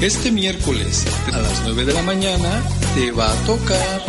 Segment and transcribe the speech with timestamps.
[0.00, 2.62] Este miércoles a las 9 de la mañana
[2.94, 4.04] te va a tocar,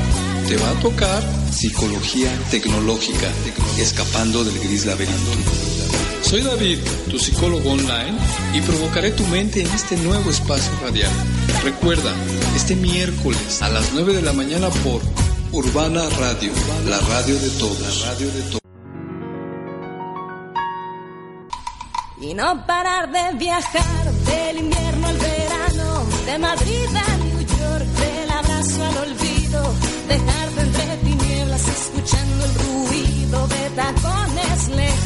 [0.48, 3.28] te va a tocar psicología tecnológica,
[3.80, 5.32] escapando del gris laberinto.
[6.22, 6.78] Soy David,
[7.10, 8.16] tu psicólogo online,
[8.54, 11.12] y provocaré tu mente en este nuevo espacio radial.
[11.64, 12.14] Recuerda,
[12.56, 15.02] este miércoles a las 9 de la mañana por
[15.52, 16.52] Urbana Radio,
[16.88, 17.80] la radio de todos.
[17.80, 18.60] La radio de todos.
[22.22, 25.39] Y no parar de viajar del invierno al verano,
[26.32, 29.74] de Madrid a New York, del abrazo al olvido,
[30.08, 34.99] dejarte entre tinieblas escuchando el ruido de tacones lejanos,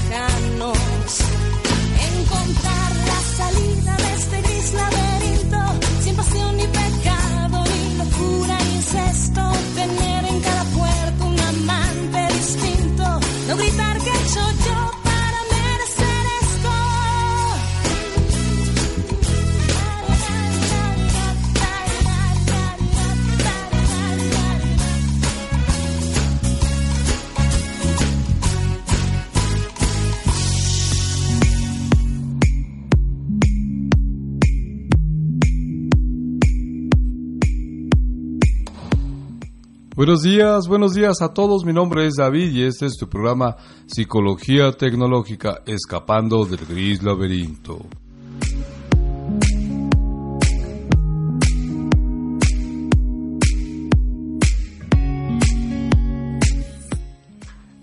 [39.95, 41.65] Buenos días, buenos días a todos.
[41.65, 47.85] Mi nombre es David y este es tu programa Psicología Tecnológica, escapando del gris laberinto.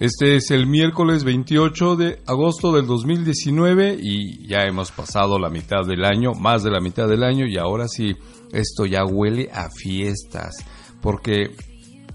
[0.01, 5.87] Este es el miércoles 28 de agosto del 2019 y ya hemos pasado la mitad
[5.87, 8.17] del año, más de la mitad del año y ahora sí,
[8.51, 10.57] esto ya huele a fiestas
[11.01, 11.55] porque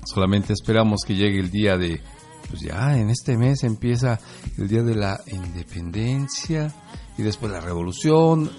[0.06, 2.02] solamente esperamos que llegue el día de,
[2.50, 4.20] pues ya en este mes empieza
[4.58, 6.74] el día de la independencia
[7.18, 8.52] y después la revolución,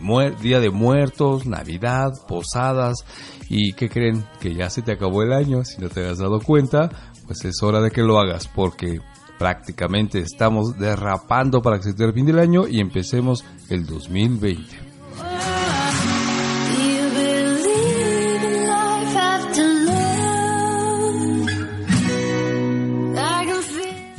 [0.00, 3.04] muer- día de muertos, navidad, posadas
[3.48, 6.40] y que creen que ya se te acabó el año, si no te has dado
[6.40, 6.90] cuenta,
[7.26, 9.00] pues es hora de que lo hagas porque
[9.38, 15.61] prácticamente estamos derrapando para que se termine el año y empecemos el 2020.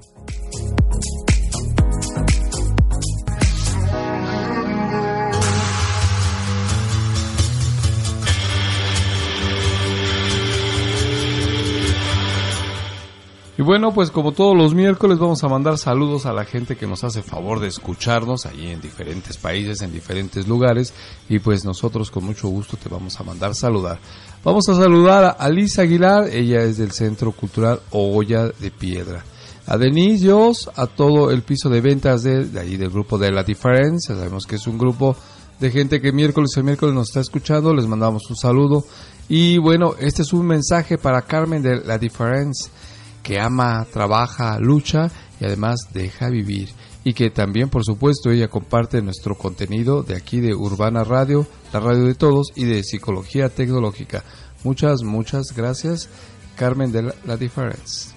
[13.60, 16.86] Y bueno, pues como todos los miércoles vamos a mandar saludos a la gente que
[16.86, 20.94] nos hace favor de escucharnos ahí en diferentes países, en diferentes lugares
[21.28, 23.98] y pues nosotros con mucho gusto te vamos a mandar saludar.
[24.44, 29.26] Vamos a saludar a Alicia Aguilar, ella es del Centro Cultural Olla de Piedra.
[29.66, 33.44] A Denise Jos, a todo el piso de ventas de, ahí del grupo de La
[33.44, 35.16] Diferencia, sabemos que es un grupo
[35.60, 38.86] de gente que miércoles y miércoles nos está escuchando, les mandamos un saludo.
[39.28, 42.72] Y bueno, este es un mensaje para Carmen de La Diferencia
[43.28, 46.70] que ama, trabaja, lucha y además deja vivir.
[47.04, 51.82] Y que también, por supuesto, ella comparte nuestro contenido de aquí de Urbana Radio, la
[51.82, 54.24] radio de todos, y de Psicología Tecnológica.
[54.64, 56.08] Muchas, muchas gracias,
[56.56, 58.12] Carmen de La, Difference.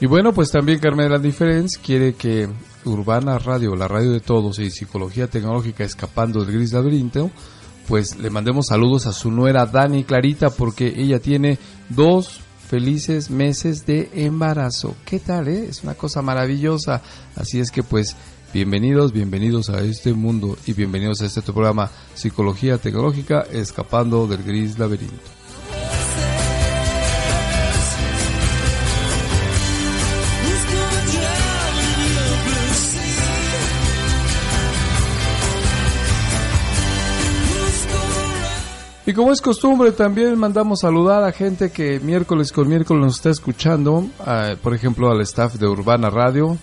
[0.00, 2.48] Y bueno, pues también Carmen de la Difference quiere que
[2.84, 7.30] Urbana Radio, la radio de todos y Psicología Tecnológica Escapando del Gris Laberinto,
[7.88, 13.84] pues le mandemos saludos a su nuera Dani Clarita porque ella tiene dos felices meses
[13.84, 14.94] de embarazo.
[15.04, 15.66] ¿Qué tal, eh?
[15.68, 17.02] Es una cosa maravillosa.
[17.34, 18.16] Así es que pues
[18.54, 24.78] bienvenidos, bienvenidos a este mundo y bienvenidos a este programa Psicología Tecnológica Escapando del Gris
[24.78, 25.39] Laberinto.
[39.10, 43.30] Y como es costumbre, también mandamos saludar a gente que miércoles con miércoles nos está
[43.30, 44.06] escuchando,
[44.62, 46.56] por ejemplo al staff de Urbana Radio.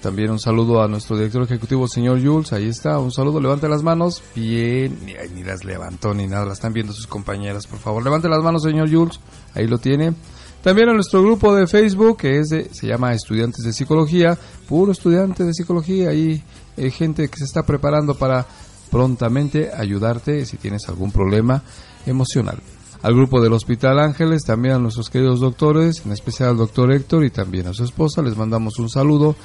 [0.00, 2.52] También un saludo a nuestro director ejecutivo, señor Jules.
[2.52, 3.40] Ahí está, un saludo.
[3.40, 4.22] Levante las manos.
[4.36, 8.04] Bien, ni, las levantó ni nada, las están viendo sus compañeras, por favor.
[8.04, 9.18] Levante las manos, señor Jules.
[9.56, 10.14] Ahí lo tiene.
[10.62, 14.92] También a nuestro grupo de Facebook, que es de, se llama Estudiantes de Psicología, puro
[14.92, 16.10] estudiante de psicología.
[16.10, 16.44] Ahí
[16.76, 18.46] hay gente que se está preparando para
[18.88, 21.64] prontamente ayudarte si tienes algún problema
[22.06, 22.58] emocional.
[23.02, 27.24] Al grupo del Hospital Ángeles, también a nuestros queridos doctores, en especial al doctor Héctor
[27.24, 29.36] y también a su esposa, les mandamos un saludo.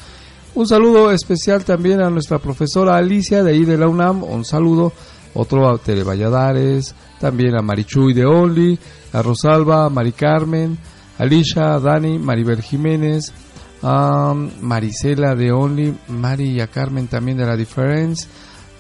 [0.56, 4.92] Un saludo especial también a nuestra profesora Alicia de ahí de la UNAM, un saludo.
[5.36, 8.78] Otro a Tere Valladares, también a Marichuy de Only,
[9.14, 10.78] a Rosalba, a Mari Carmen,
[11.18, 13.34] Alicia, Dani, Maribel Jiménez,
[13.82, 18.28] a Marisela de Only, Mari y a Carmen también de la Difference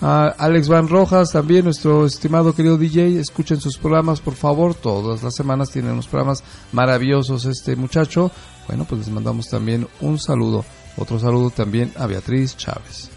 [0.02, 5.34] Alex Van Rojas, también nuestro estimado querido DJ, escuchen sus programas por favor, todas las
[5.34, 6.44] semanas tienen unos programas
[6.74, 8.32] maravillosos este muchacho.
[8.68, 10.66] Bueno, pues les mandamos también un saludo,
[10.98, 13.10] otro saludo también a Beatriz Chávez.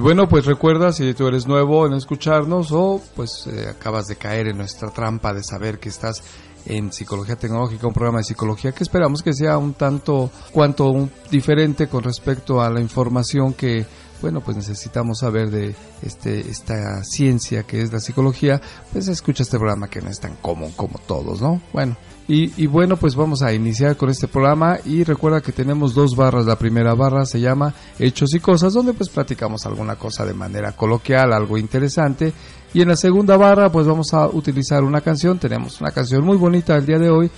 [0.00, 4.16] Y bueno, pues recuerda, si tú eres nuevo en escucharnos o pues eh, acabas de
[4.16, 6.22] caer en nuestra trampa de saber que estás
[6.64, 11.86] en Psicología Tecnológica, un programa de psicología que esperamos que sea un tanto cuanto diferente
[11.86, 13.84] con respecto a la información que
[14.22, 18.58] bueno, pues necesitamos saber de este, esta ciencia que es la psicología,
[18.94, 21.60] pues escucha este programa que no es tan común como todos, ¿no?
[21.74, 21.98] Bueno,
[22.32, 26.46] y, bueno, pues vamos a iniciar con este programa y recuerda que tenemos dos barras.
[26.46, 30.70] La primera barra se llama Hechos y Cosas, donde pues platicamos alguna cosa de manera
[30.70, 32.32] coloquial, algo interesante.
[32.72, 35.40] Y en la segunda barra pues vamos a utilizar una canción.
[35.40, 37.28] Tenemos una canción muy bonita el día de hoy,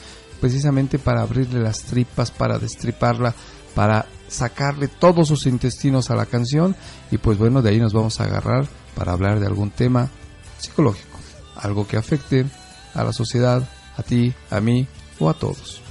[0.42, 3.34] precisamente para abrirle las tripas, para destriparla,
[3.74, 6.76] para sacarle todos sus intestinos a la canción.
[7.10, 10.10] Y pues bueno, de ahí nos vamos a agarrar para hablar de algún tema
[10.58, 11.18] psicológico,
[11.56, 12.44] algo que afecte
[12.92, 14.86] a la sociedad, a ti, a mí
[15.18, 15.82] o a todos.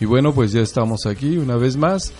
[0.00, 2.12] Y bueno, pues ya estamos aquí una vez más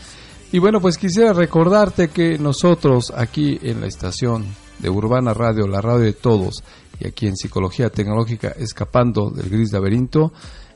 [0.50, 4.47] y bueno, pues quisiera recordarte que nosotros aquí en la estación
[4.78, 6.62] de Urbana Radio, la radio de todos,
[7.00, 10.33] y aquí en Psicología Tecnológica, escapando del gris laberinto,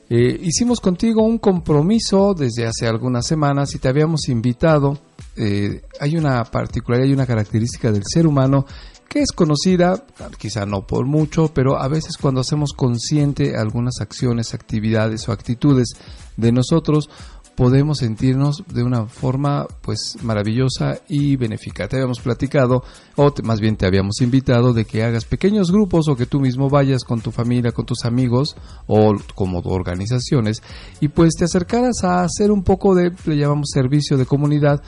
[0.09, 4.99] eh, hicimos contigo un compromiso desde hace algunas semanas y te habíamos invitado.
[5.35, 8.65] Eh, hay una particularidad, hay una característica del ser humano
[9.09, 10.05] que es conocida,
[10.37, 15.89] quizá no por mucho, pero a veces cuando hacemos consciente algunas acciones, actividades o actitudes
[16.35, 17.09] de nosotros,
[17.55, 21.87] podemos sentirnos de una forma pues maravillosa y benéfica.
[21.87, 22.83] Te habíamos platicado,
[23.15, 26.69] o más bien te habíamos invitado de que hagas pequeños grupos o que tú mismo
[26.69, 28.55] vayas con tu familia, con tus amigos
[28.87, 30.61] o como organizaciones
[30.99, 34.81] y pues te acercaras a hacer un poco de, le llamamos servicio de comunidad,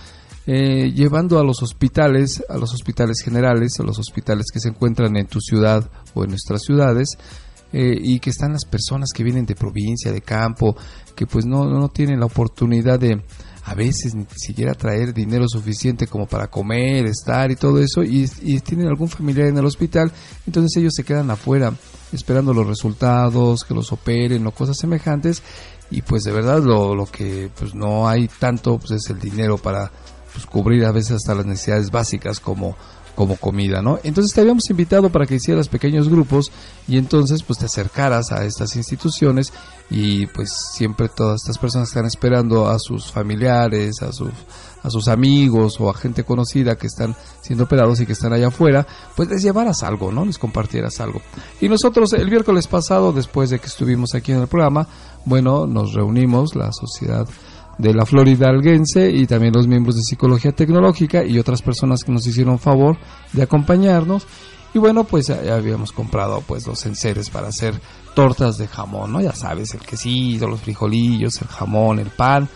[0.48, 5.18] eh, llevando a los hospitales, a los hospitales generales, a los hospitales que se encuentran
[5.18, 7.18] en tu ciudad o en nuestras ciudades,
[7.74, 10.76] eh, y que están las personas que vienen de provincia, de campo,
[11.16, 13.22] que pues no, no tienen la oportunidad de
[13.66, 18.28] a veces ni siquiera traer dinero suficiente como para comer, estar y todo eso, y,
[18.60, 20.12] tienen algún familiar en el hospital,
[20.46, 21.74] entonces ellos se quedan afuera
[22.14, 25.42] esperando los resultados, que los operen o cosas semejantes,
[25.90, 29.58] y pues de verdad lo, lo que pues no hay tanto pues es el dinero
[29.58, 29.92] para
[30.32, 32.76] pues, cubrir a veces hasta las necesidades básicas como
[33.16, 34.00] como comida, ¿no?
[34.04, 36.52] Entonces te habíamos invitado para que hicieras pequeños grupos
[36.88, 39.54] y entonces pues te acercaras a estas instituciones
[39.90, 44.32] y pues siempre todas estas personas están esperando a sus familiares, a sus
[44.86, 48.50] a sus amigos o a gente conocida que están siendo operados y que están allá
[48.50, 50.26] afuera, pues les llevaras algo, ¿no?
[50.26, 51.22] Les compartieras algo.
[51.60, 54.88] Y nosotros el miércoles pasado, después de que estuvimos aquí en el programa,
[55.26, 57.28] bueno, nos reunimos, la sociedad
[57.78, 62.12] de la Florida Alguense y también los miembros de Psicología Tecnológica y otras personas que
[62.12, 62.98] nos hicieron favor
[63.34, 64.26] de acompañarnos.
[64.74, 67.80] Y bueno, pues habíamos comprado pues los enseres para hacer
[68.14, 69.22] tortas de jamón, ¿no?
[69.22, 72.50] Ya sabes, el quesillo, los frijolillos, el jamón, el pan,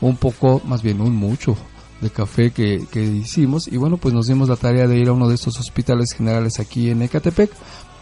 [0.00, 1.56] un poco, más bien un mucho
[2.00, 3.66] de café que, que hicimos.
[3.66, 6.60] Y bueno, pues nos dimos la tarea de ir a uno de estos hospitales generales
[6.60, 7.50] aquí en Ecatepec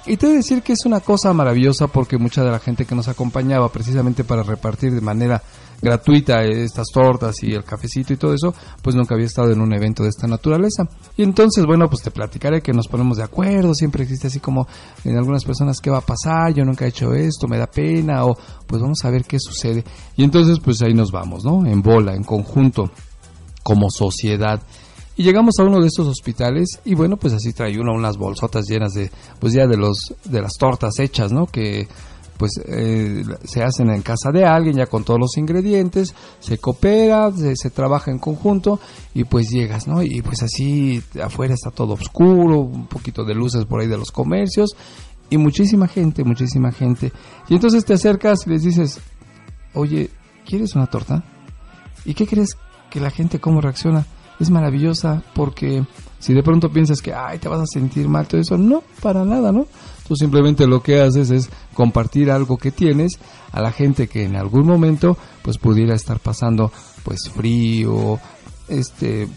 [0.04, 3.06] y te decir que es una cosa maravillosa porque mucha de la gente que nos
[3.06, 5.42] acompañaba precisamente para repartir de manera
[5.82, 9.74] gratuita estas tortas y el cafecito y todo eso, pues nunca había estado en un
[9.74, 10.84] evento de esta naturaleza.
[11.16, 14.66] Y entonces, bueno, pues te platicaré que nos ponemos de acuerdo, siempre existe así como
[15.04, 18.24] en algunas personas qué va a pasar, yo nunca he hecho esto, me da pena
[18.24, 18.36] o
[18.66, 19.84] pues vamos a ver qué sucede.
[20.16, 21.66] Y entonces pues ahí nos vamos, ¿no?
[21.66, 22.90] En bola, en conjunto,
[23.64, 24.62] como sociedad.
[25.16, 28.66] Y llegamos a uno de estos hospitales y bueno, pues así trae uno unas bolsotas
[28.66, 29.10] llenas de,
[29.40, 31.46] pues ya de los, de las tortas hechas, ¿no?
[31.46, 31.86] Que
[32.42, 37.30] pues eh, se hacen en casa de alguien ya con todos los ingredientes, se coopera,
[37.30, 38.80] se, trabaja en conjunto
[39.14, 40.02] y pues llegas, ¿no?
[40.02, 44.10] Y pues así afuera está todo oscuro, un poquito de luces por ahí de los
[44.10, 44.70] comercios
[45.30, 47.12] y muchísima gente, muchísima gente.
[47.48, 48.98] Y entonces te acercas y les dices,
[49.74, 50.10] oye,
[50.44, 51.22] ¿quieres una torta?
[52.04, 52.56] ¿Y qué crees
[52.90, 54.04] que la gente cómo reacciona?
[54.42, 55.84] es maravillosa porque
[56.18, 59.24] si de pronto piensas que, ay, te vas a sentir mal, todo eso, no, para
[59.24, 59.66] nada, ¿no?
[60.16, 63.18] Simplemente lo que haces es compartir algo que tienes
[63.52, 66.72] a la gente que en algún momento pues pudiera estar pasando
[67.04, 68.18] pues frío,
[68.68, 69.28] este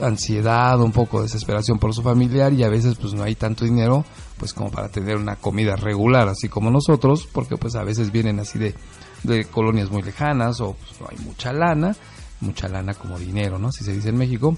[0.00, 3.64] ansiedad, un poco de desesperación por su familiar y a veces pues no hay tanto
[3.64, 4.04] dinero
[4.38, 8.40] pues como para tener una comida regular así como nosotros porque pues a veces vienen
[8.40, 8.74] así de,
[9.22, 11.94] de colonias muy lejanas o pues, no hay mucha lana
[12.42, 13.72] mucha lana como dinero, ¿no?
[13.72, 14.56] Si se dice en México.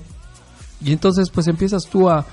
[0.81, 2.27] Y entonces pues empiezas tú a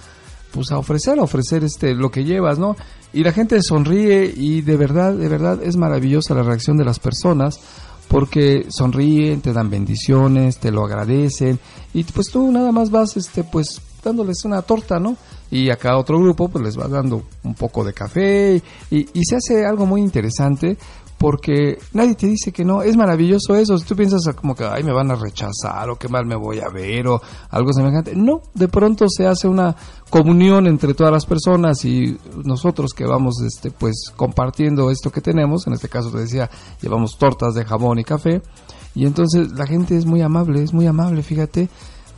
[0.52, 2.76] pues a ofrecer, a ofrecer este lo que llevas, ¿no?
[3.14, 7.00] Y la gente sonríe y de verdad, de verdad es maravillosa la reacción de las
[7.00, 7.60] personas
[8.08, 11.60] porque sonríen, te dan bendiciones, te lo agradecen
[11.94, 15.16] y pues tú nada más vas este pues dándoles una torta, ¿no?
[15.50, 19.26] Y a cada otro grupo pues les vas dando un poco de café y, y
[19.26, 20.78] se hace algo muy interesante
[21.22, 24.84] porque nadie te dice que no, es maravilloso eso, si tú piensas como que, ay,
[24.84, 28.42] me van a rechazar o qué mal me voy a ver o algo semejante, no,
[28.56, 29.76] de pronto se hace una
[30.10, 35.68] comunión entre todas las personas y nosotros que vamos, este, pues, compartiendo esto que tenemos,
[35.68, 36.50] en este caso te decía,
[36.82, 38.42] llevamos tortas de jamón y café,
[38.96, 41.70] y entonces la gente es muy amable, es muy amable, fíjate,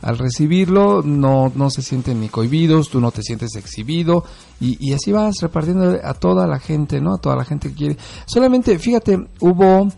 [0.04, 4.22] al recibirlo no, no se sienten ni cohibidos, tú no te sientes exhibido
[4.60, 7.14] y, así vas repartiendo a toda la gente, ¿no?
[7.14, 7.96] A toda la gente que quiere.
[8.26, 9.88] Solamente, fíjate, hubo,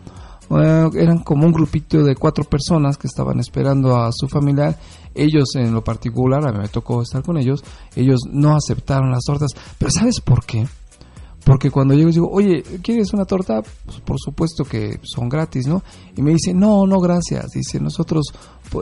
[0.59, 4.79] eh, eran como un grupito de cuatro personas que estaban esperando a su familiar.
[5.15, 7.65] Ellos en lo particular, a mí me tocó estar con ellos,
[7.97, 9.51] ellos no aceptaron las tortas.
[9.77, 10.67] Pero ¿sabes por qué?
[11.47, 13.63] Porque cuando llego y digo, oye, ¿quieres una torta?
[13.63, 15.81] Pues por supuesto que son gratis, ¿no?
[16.17, 17.53] Y me dice, no, no, gracias.
[17.53, 18.25] Dice, nosotros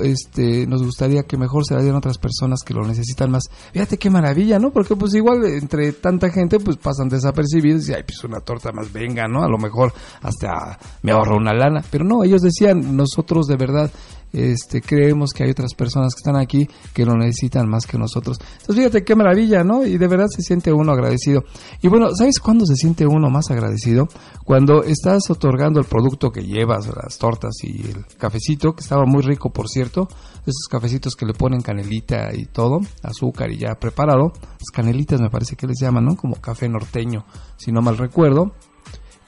[0.02, 3.50] este, nos gustaría que mejor se la dieran otras personas que lo necesitan más.
[3.74, 4.70] Fíjate qué maravilla, ¿no?
[4.70, 8.90] Porque pues igual entre tanta gente pues pasan desapercibidos y, ay, pues una torta más
[8.90, 9.44] venga, ¿no?
[9.44, 9.92] A lo mejor
[10.22, 11.84] hasta me ahorro una lana.
[11.90, 13.90] Pero no, ellos decían, nosotros de verdad
[14.34, 18.38] este, creemos que hay otras personas que están aquí que lo necesitan más que nosotros.
[18.40, 19.86] Entonces fíjate qué maravilla, ¿no?
[19.86, 21.44] Y de verdad se siente uno agradecido.
[21.82, 24.08] Y bueno, ¿sabes cuándo se siente uno más agradecido?
[24.44, 29.22] Cuando estás otorgando el producto que llevas, las tortas y el cafecito, que estaba muy
[29.22, 30.08] rico, por cierto,
[30.42, 35.30] esos cafecitos que le ponen canelita y todo, azúcar y ya preparado, las canelitas me
[35.30, 36.16] parece que les llaman, ¿no?
[36.16, 37.24] Como café norteño,
[37.56, 38.52] si no mal recuerdo,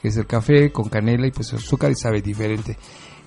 [0.02, 2.76] que es el café con canela y pues azúcar y sabe diferente.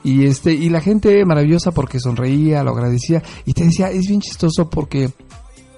[0.04, 4.22] Y este y la gente maravillosa porque sonreía, lo agradecía y te decía, es bien
[4.22, 5.10] chistoso porque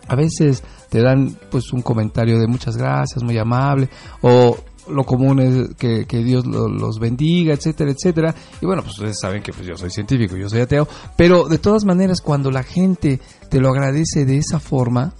[0.07, 3.89] a veces te dan pues un comentario de muchas gracias, muy amable
[4.21, 4.57] o
[4.89, 8.35] lo común es que, Dios los bendiga, etcétera, etcétera.
[8.61, 11.59] Y bueno, pues ustedes saben que pues, yo soy científico, yo soy ateo, pero de
[11.59, 15.13] todas maneras cuando la gente te lo agradece de esa forma,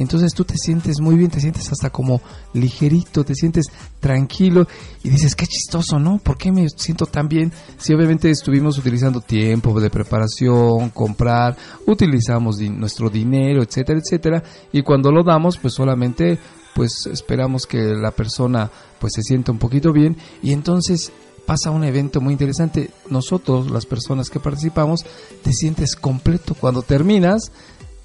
[0.00, 2.20] entonces tú te sientes muy bien, te sientes hasta como
[2.54, 3.66] ligerito, te sientes
[4.00, 4.66] tranquilo
[5.02, 6.18] y dices, qué chistoso, ¿no?
[6.18, 7.52] ¿Por qué me siento tan bien?
[7.76, 15.10] Si obviamente estuvimos utilizando tiempo de preparación, comprar, utilizamos nuestro dinero, etcétera, etcétera, y cuando
[15.10, 16.38] lo damos, pues solamente
[16.74, 21.12] pues esperamos que la persona pues se sienta un poquito bien y entonces
[21.48, 22.90] pasa un evento muy interesante.
[23.08, 25.06] Nosotros, las personas que participamos,
[25.42, 26.54] te sientes completo.
[26.54, 27.50] Cuando terminas,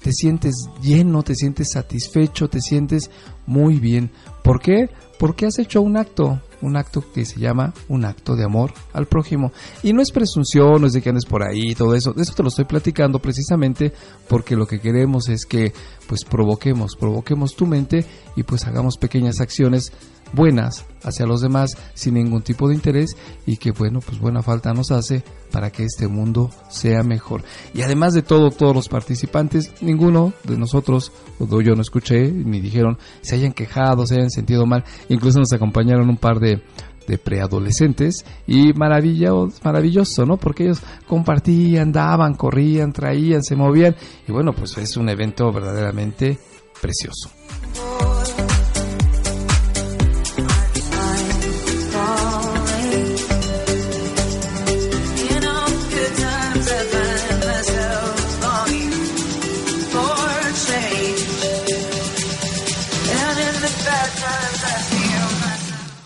[0.04, 3.10] te sientes lleno, te sientes satisfecho, te sientes
[3.46, 4.10] muy bien.
[4.42, 4.90] ¿Por qué?
[5.18, 9.06] Porque has hecho un acto, un acto que se llama un acto de amor al
[9.06, 9.50] prójimo.
[9.82, 12.12] Y no es presunción, no es de que andes por ahí, todo eso.
[12.12, 13.94] De eso te lo estoy platicando precisamente
[14.28, 15.72] porque lo que queremos es que
[16.06, 18.04] pues provoquemos, provoquemos tu mente
[18.36, 19.90] y pues hagamos pequeñas acciones
[20.34, 24.72] buenas hacia los demás sin ningún tipo de interés y que bueno, pues buena falta
[24.72, 25.22] nos hace
[25.52, 27.42] para que este mundo sea mejor.
[27.74, 32.60] Y además de todo, todos los participantes, ninguno de nosotros, o yo no escuché, ni
[32.60, 36.62] dijeron, se hayan quejado, se hayan sentido mal, incluso nos acompañaron un par de
[37.06, 40.36] de preadolescentes y maravilloso, maravilloso, ¿no?
[40.36, 43.94] Porque ellos compartían, daban, corrían, traían, se movían
[44.26, 46.38] y bueno, pues es un evento verdaderamente
[46.80, 47.30] precioso.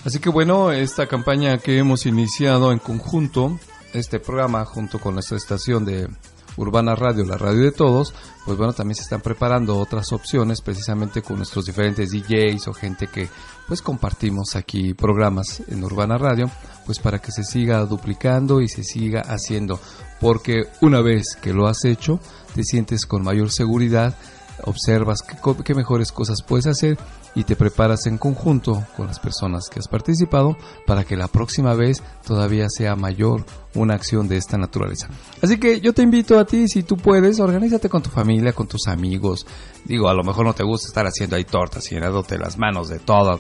[0.09, 3.61] Así que bueno, esta campaña que hemos iniciado en conjunto,
[3.93, 6.09] este programa junto con nuestra estación de
[6.57, 8.15] Urbana Radio, la radio de todos,
[8.47, 13.09] pues bueno, también se están preparando otras opciones precisamente con nuestros diferentes DJs o gente
[13.09, 13.29] que
[13.67, 16.51] pues compartimos aquí programas en Urbana Radio,
[16.87, 19.79] pues para que se siga duplicando y se siga haciendo,
[20.23, 22.19] porque una vez que lo has hecho,
[22.55, 24.17] te sientes con mayor seguridad,
[24.65, 25.23] observas
[25.65, 26.99] qué, mejores cosas puedes hacer
[27.35, 31.75] y te preparas en conjunto con las personas que has participado para que la próxima
[31.75, 33.45] vez todavía sea mayor
[33.75, 35.09] una acción de esta naturaleza.
[35.43, 38.67] Así que yo te invito a ti, si tú puedes, organízate con tu familia, con
[38.67, 39.47] tus amigos.
[39.85, 42.89] Digo, a lo mejor no te gusta estar haciendo ahí tortas y llenándote las manos
[42.89, 43.39] de todo,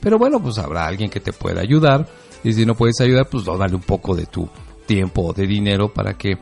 [0.00, 2.08] pero bueno, pues habrá alguien que te pueda ayudar
[2.42, 4.48] y si no puedes ayudar, pues dale un poco de tu
[4.86, 6.36] tiempo o de dinero para que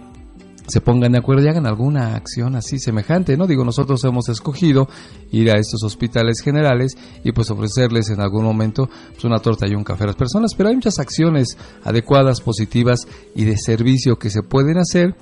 [0.66, 3.46] se pongan de acuerdo y hagan alguna acción así semejante, ¿no?
[3.46, 4.88] Digo, nosotros hemos escogido
[5.31, 9.74] ir a estos hospitales generales y pues ofrecerles en algún momento pues, una torta y
[9.74, 14.31] un café a las personas, pero hay muchas acciones adecuadas, positivas y de servicio que
[14.31, 15.14] se pueden hacer.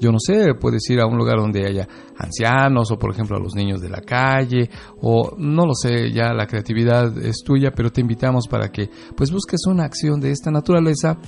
[0.00, 3.40] Yo no sé, puedes ir a un lugar donde haya ancianos o por ejemplo a
[3.40, 7.90] los niños de la calle o no lo sé, ya la creatividad es tuya, pero
[7.90, 11.18] te invitamos para que pues busques una acción de esta naturaleza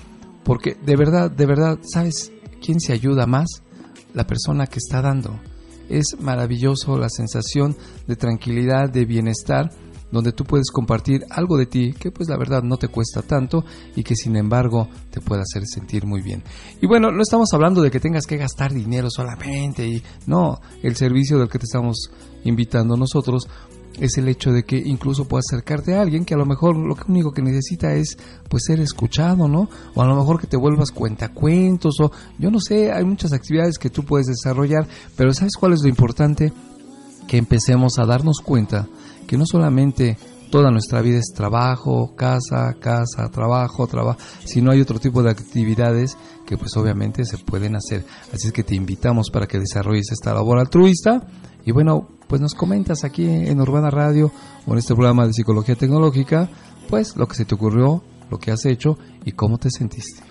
[0.44, 3.62] porque de verdad, de verdad, sabes, ¿quién se ayuda más?
[4.14, 5.38] La persona que está dando.
[5.88, 9.70] Es maravilloso la sensación de tranquilidad, de bienestar,
[10.10, 13.64] donde tú puedes compartir algo de ti que pues la verdad no te cuesta tanto
[13.94, 16.42] y que sin embargo te puede hacer sentir muy bien.
[16.80, 20.96] Y bueno, no estamos hablando de que tengas que gastar dinero solamente y no, el
[20.96, 22.10] servicio del que te estamos
[22.44, 23.48] invitando nosotros
[23.98, 26.96] es el hecho de que incluso puedas acercarte a alguien que a lo mejor lo
[27.08, 28.16] único que necesita es
[28.48, 29.68] pues ser escuchado, ¿no?
[29.94, 33.78] O a lo mejor que te vuelvas cuentacuentos o yo no sé, hay muchas actividades
[33.78, 36.52] que tú puedes desarrollar, pero ¿sabes cuál es lo importante?
[37.26, 38.88] Que empecemos a darnos cuenta
[39.26, 40.16] que no solamente
[40.50, 46.16] toda nuestra vida es trabajo, casa, casa, trabajo, trabajo, sino hay otro tipo de actividades
[46.44, 48.04] que pues obviamente se pueden hacer.
[48.32, 51.26] Así es que te invitamos para que desarrolles esta labor altruista
[51.64, 54.30] y bueno, pues nos comentas aquí en Urbana Radio
[54.66, 56.48] o en este programa de psicología tecnológica,
[56.88, 60.22] pues lo que se te ocurrió, lo que has hecho y cómo te sentiste.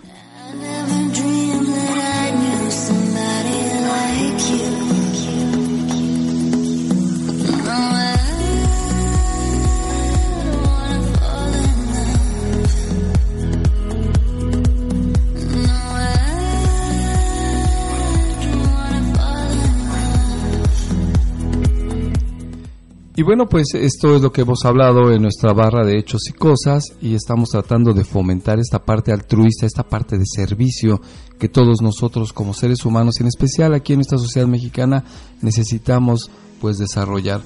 [23.20, 26.32] Y bueno, pues esto es lo que hemos hablado en nuestra barra de hechos y
[26.32, 31.02] cosas y estamos tratando de fomentar esta parte altruista, esta parte de servicio
[31.38, 35.04] que todos nosotros como seres humanos, en especial aquí en esta sociedad mexicana,
[35.42, 37.42] necesitamos pues desarrollar.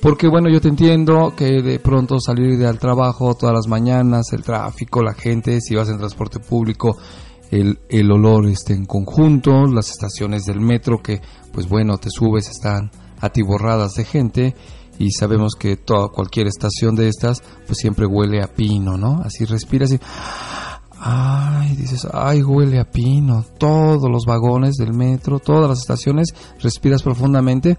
[0.00, 4.42] Porque bueno, yo te entiendo que de pronto salir al trabajo todas las mañanas, el
[4.42, 6.96] tráfico, la gente, si vas en transporte público,
[7.52, 11.20] el, el olor esté en conjunto, las estaciones del metro que,
[11.52, 14.56] pues bueno, te subes, están atiborradas de gente
[15.02, 19.20] y sabemos que toda cualquier estación de estas pues siempre huele a pino, ¿no?
[19.24, 19.98] Así respiras y
[21.00, 23.44] ay, dices, ay, huele a pino.
[23.58, 26.28] Todos los vagones del metro, todas las estaciones
[26.60, 27.76] respiras profundamente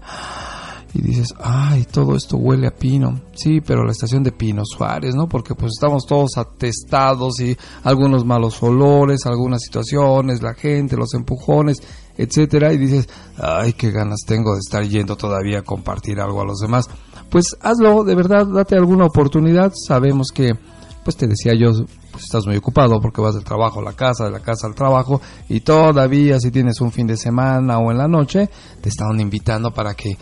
[0.92, 3.20] y dices, ay, todo esto huele a pino.
[3.34, 5.26] Sí, pero la estación de Pino Suárez, ¿no?
[5.26, 11.82] Porque pues estamos todos atestados y algunos malos olores, algunas situaciones, la gente, los empujones,
[12.16, 13.08] etcétera, y dices,
[13.38, 16.88] ay, qué ganas tengo de estar yendo todavía a compartir algo a los demás.
[17.34, 19.72] Pues hazlo, de verdad, date alguna oportunidad.
[19.74, 20.52] Sabemos que,
[21.02, 21.72] pues te decía yo,
[22.12, 24.76] pues estás muy ocupado porque vas del trabajo a la casa, de la casa al
[24.76, 28.48] trabajo, y todavía si tienes un fin de semana o en la noche,
[28.80, 30.16] te están invitando para que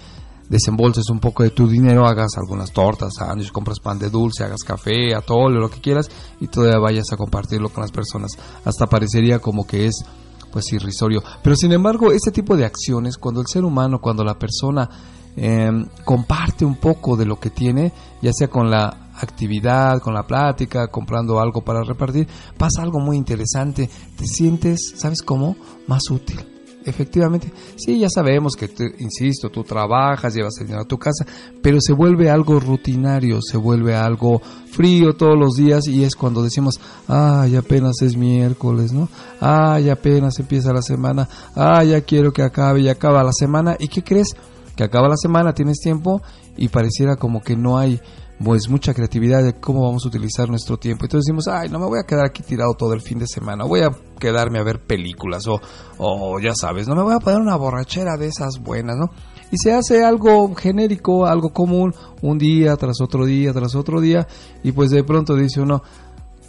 [0.49, 4.63] desembolses un poco de tu dinero, hagas algunas tortas, sándwiches, compras pan de dulce, hagas
[4.67, 6.09] café, atole, lo que quieras,
[6.41, 8.39] y todavía vayas a compartirlo con las personas.
[8.65, 10.03] Hasta parecería como que es
[10.51, 11.23] pues irrisorio.
[11.43, 14.89] Pero sin embargo, este tipo de acciones, cuando el ser humano, cuando la persona
[15.37, 20.27] em, comparte un poco de lo que tiene, ya sea con la actividad, con la
[20.27, 23.89] plática, comprando algo para repartir, pasa algo muy interesante.
[24.17, 25.57] Te sientes, ¿sabes cómo?
[25.87, 26.53] Más útil
[26.85, 28.69] efectivamente, sí, ya sabemos que,
[28.99, 31.25] insisto, tú trabajas, llevas el dinero a tu casa,
[31.63, 34.41] pero se vuelve algo rutinario, se vuelve algo
[34.71, 39.09] frío todos los días y es cuando decimos, ay, apenas es miércoles, ¿no?
[39.41, 43.77] Ay, apenas empieza la semana, ay, ya quiero que acabe y acaba la semana.
[43.79, 44.37] ¿Y qué crees?
[44.77, 46.23] Que acaba la semana, tienes tiempo
[46.57, 48.01] y pareciera como que no hay
[48.43, 51.05] pues mucha creatividad de cómo vamos a utilizar nuestro tiempo.
[51.05, 53.65] Entonces decimos, ay, no me voy a quedar aquí tirado todo el fin de semana,
[53.65, 55.61] voy a quedarme a ver películas o,
[55.99, 59.11] o ya sabes, no me voy a poner una borrachera de esas buenas, ¿no?
[59.51, 64.27] Y se hace algo genérico, algo común, un día tras otro día tras otro día,
[64.63, 65.83] y pues de pronto dice uno,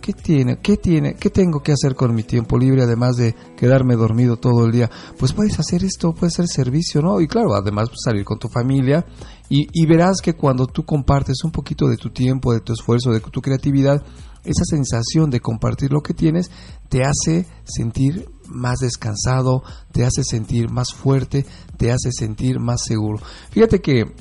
[0.03, 0.57] ¿Qué tiene?
[0.57, 1.15] ¿Qué tiene?
[1.15, 4.91] ¿Qué tengo que hacer con mi tiempo libre además de quedarme dormido todo el día?
[5.17, 7.21] Pues puedes hacer esto, puede ser servicio, ¿no?
[7.21, 9.05] Y claro, además pues, salir con tu familia
[9.47, 13.11] y, y verás que cuando tú compartes un poquito de tu tiempo, de tu esfuerzo,
[13.11, 14.03] de tu creatividad,
[14.43, 16.51] esa sensación de compartir lo que tienes
[16.89, 19.63] te hace sentir más descansado,
[19.93, 21.45] te hace sentir más fuerte,
[21.77, 23.19] te hace sentir más seguro.
[23.51, 24.11] Fíjate que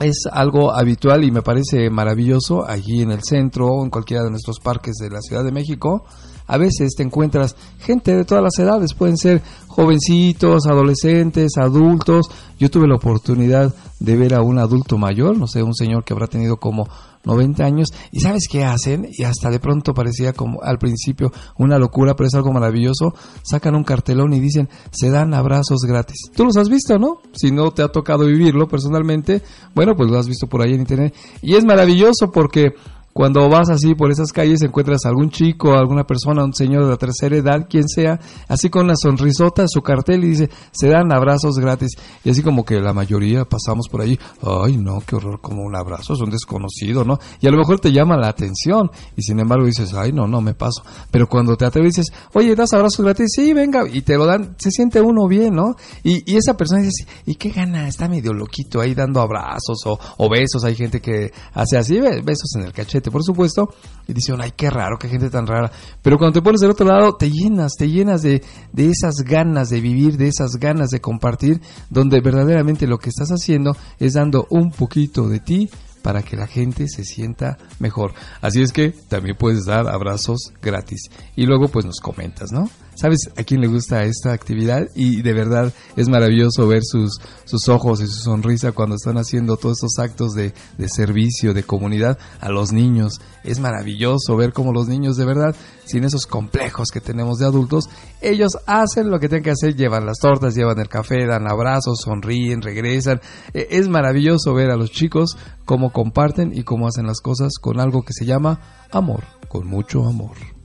[0.00, 4.30] es algo habitual y me parece maravilloso allí en el centro o en cualquiera de
[4.30, 6.04] nuestros parques de la Ciudad de México.
[6.46, 12.28] A veces te encuentras gente de todas las edades, pueden ser jovencitos, adolescentes, adultos.
[12.58, 16.14] Yo tuve la oportunidad de ver a un adulto mayor, no sé, un señor que
[16.14, 16.88] habrá tenido como
[17.24, 19.08] 90 años, y ¿sabes qué hacen?
[19.10, 23.14] Y hasta de pronto parecía como al principio una locura, pero es algo maravilloso.
[23.42, 26.30] Sacan un cartelón y dicen, se dan abrazos gratis.
[26.34, 27.20] Tú los has visto, ¿no?
[27.32, 29.42] Si no te ha tocado vivirlo personalmente,
[29.74, 31.14] bueno, pues lo has visto por ahí en internet.
[31.42, 32.74] Y es maravilloso porque
[33.12, 36.90] cuando vas así por esas calles encuentras a algún chico, alguna persona, un señor de
[36.90, 41.12] la tercera edad, quien sea, así con una sonrisota, su cartel y dice, se dan
[41.12, 41.90] abrazos gratis.
[42.24, 45.74] Y así como que la mayoría pasamos por ahí, ay no, qué horror, como un
[45.74, 47.18] abrazo, es un desconocido, ¿no?
[47.40, 50.40] Y a lo mejor te llama la atención y sin embargo dices, ay no, no
[50.40, 50.82] me paso.
[51.10, 54.54] Pero cuando te atreves dices, oye, das abrazos gratis, sí, venga, y te lo dan,
[54.58, 55.74] se siente uno bien, ¿no?
[56.04, 57.88] Y, y esa persona dice, ¿y qué gana?
[57.88, 62.54] Está medio loquito ahí dando abrazos o, o besos, hay gente que hace así, besos
[62.54, 63.72] en el cachete por supuesto,
[64.08, 65.70] y dicen, ay, qué raro, qué gente tan rara.
[66.02, 69.70] Pero cuando te pones del otro lado, te llenas, te llenas de, de esas ganas
[69.70, 74.48] de vivir, de esas ganas de compartir, donde verdaderamente lo que estás haciendo es dando
[74.50, 75.70] un poquito de ti
[76.02, 78.14] para que la gente se sienta mejor.
[78.40, 81.10] Así es que también puedes dar abrazos gratis.
[81.36, 82.68] Y luego pues nos comentas, ¿no?
[83.00, 84.88] ¿Sabes a quién le gusta esta actividad?
[84.94, 89.56] Y de verdad es maravilloso ver sus, sus ojos y su sonrisa cuando están haciendo
[89.56, 93.22] todos estos actos de, de servicio, de comunidad a los niños.
[93.42, 97.88] Es maravilloso ver cómo los niños de verdad, sin esos complejos que tenemos de adultos,
[98.20, 102.02] ellos hacen lo que tienen que hacer, llevan las tortas, llevan el café, dan abrazos,
[102.04, 103.22] sonríen, regresan.
[103.54, 107.80] E, es maravilloso ver a los chicos cómo comparten y cómo hacen las cosas con
[107.80, 108.60] algo que se llama
[108.90, 110.59] amor, con mucho amor.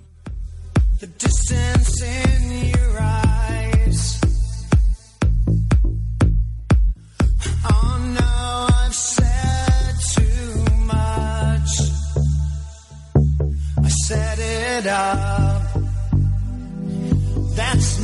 [1.06, 4.22] The distance in your eyes.
[7.70, 11.74] Oh no, I've said too much.
[13.84, 15.62] I set it up.
[17.56, 17.95] That's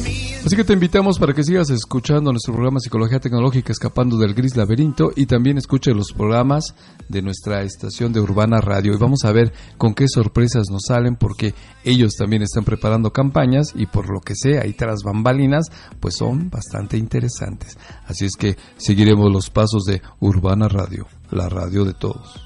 [0.51, 4.57] Así que te invitamos para que sigas escuchando nuestro programa Psicología Tecnológica Escapando del Gris
[4.57, 6.75] Laberinto y también escuche los programas
[7.07, 11.15] de nuestra estación de Urbana Radio y vamos a ver con qué sorpresas nos salen
[11.15, 11.53] porque
[11.85, 15.67] ellos también están preparando campañas y por lo que sea y tras bambalinas
[16.01, 17.77] pues son bastante interesantes.
[18.05, 22.41] Así es que seguiremos los pasos de Urbana Radio, la radio de todos.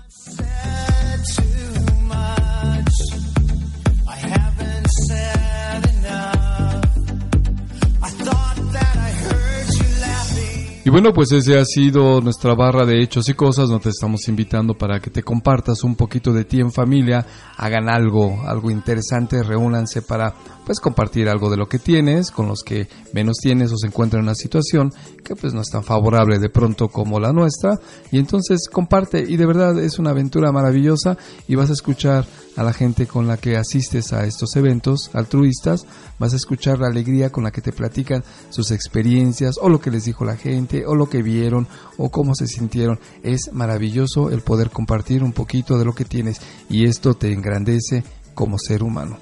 [10.85, 13.71] Y bueno, pues ese ha sido nuestra barra de hechos y cosas.
[13.71, 17.25] Nos te estamos invitando para que te compartas un poquito de ti en familia,
[17.57, 22.61] hagan algo, algo interesante, reúnanse para pues compartir algo de lo que tienes con los
[22.63, 24.91] que menos tienes o se encuentran en una situación
[25.23, 27.79] que pues no es tan favorable de pronto como la nuestra
[28.11, 31.17] y entonces comparte y de verdad es una aventura maravillosa
[31.47, 35.85] y vas a escuchar a la gente con la que asistes a estos eventos altruistas,
[36.19, 39.91] vas a escuchar la alegría con la que te platican sus experiencias o lo que
[39.91, 42.99] les dijo la gente o lo que vieron o cómo se sintieron.
[43.23, 48.03] Es maravilloso el poder compartir un poquito de lo que tienes y esto te engrandece
[48.33, 49.17] como ser humano.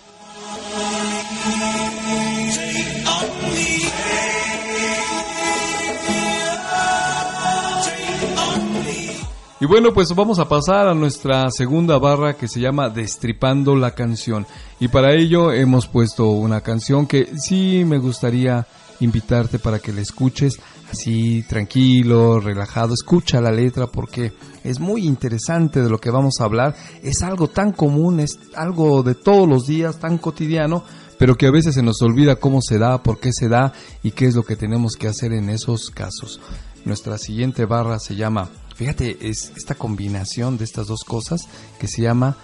[9.62, 13.91] Y bueno, pues vamos a pasar a nuestra segunda barra que se llama Destripando la
[13.91, 14.48] canción.
[14.80, 18.65] Y para ello hemos puesto una canción que sí me gustaría
[19.02, 22.93] invitarte para que la escuches así tranquilo, relajado.
[22.93, 24.32] Escucha la letra porque
[24.63, 26.74] es muy interesante de lo que vamos a hablar.
[27.04, 30.86] Es algo tan común, es algo de todos los días, tan cotidiano,
[31.17, 34.12] pero que a veces se nos olvida cómo se da, por qué se da y
[34.12, 36.39] qué es lo que tenemos que hacer en esos casos.
[36.86, 42.01] Nuestra siguiente barra se llama Fíjate, es esta combinación de estas dos cosas que se
[42.01, 42.37] llama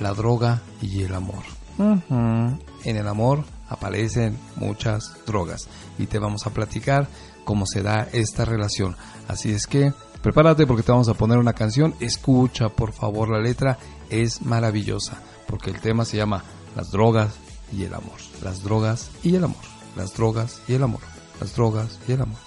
[0.00, 1.44] la droga y el amor.
[1.78, 7.08] En el amor aparecen muchas drogas y te vamos a platicar
[7.46, 8.96] cómo se da esta relación.
[9.28, 11.94] Así es que prepárate porque te vamos a poner una canción.
[12.00, 13.78] Escucha por favor la letra,
[14.10, 16.44] es maravillosa porque el tema se llama
[16.76, 17.32] las drogas
[17.72, 18.20] y el amor.
[18.42, 19.62] Las drogas y el amor.
[19.96, 21.00] Las drogas y el amor.
[21.40, 22.38] Las drogas y el amor.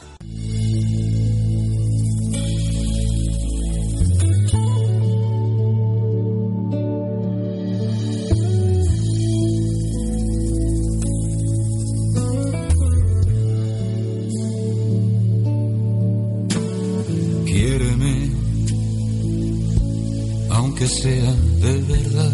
[21.01, 22.33] Sea de verdad.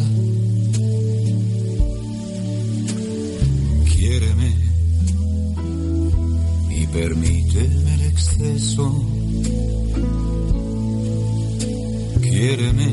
[3.95, 4.51] Quiéreme
[6.69, 8.85] y permíteme el exceso.
[12.21, 12.89] Quiéreme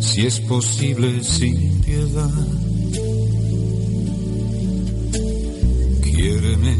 [0.00, 2.46] si es posible sin piedad.
[6.02, 6.74] Quiéreme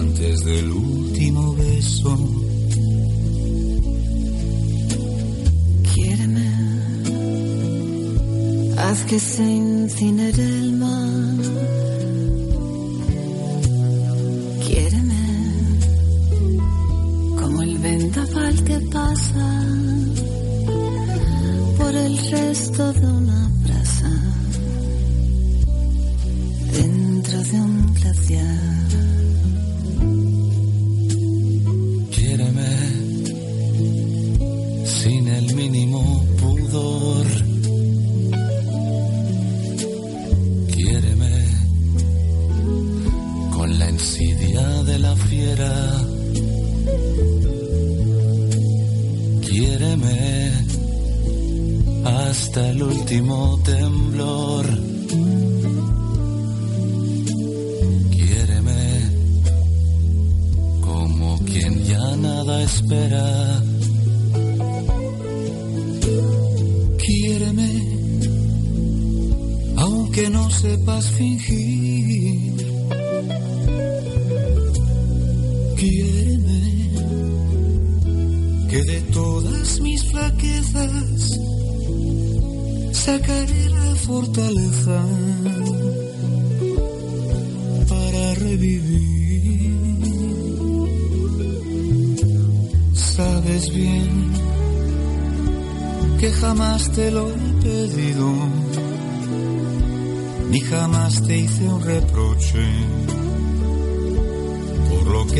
[0.00, 0.93] antes del último
[9.14, 10.73] que se incinere el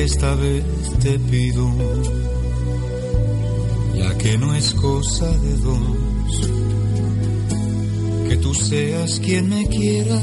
[0.05, 0.63] esta vez
[1.03, 1.67] te pido,
[3.97, 6.51] ya que no es cosa de dos,
[8.29, 10.21] que tú seas quien me quiera,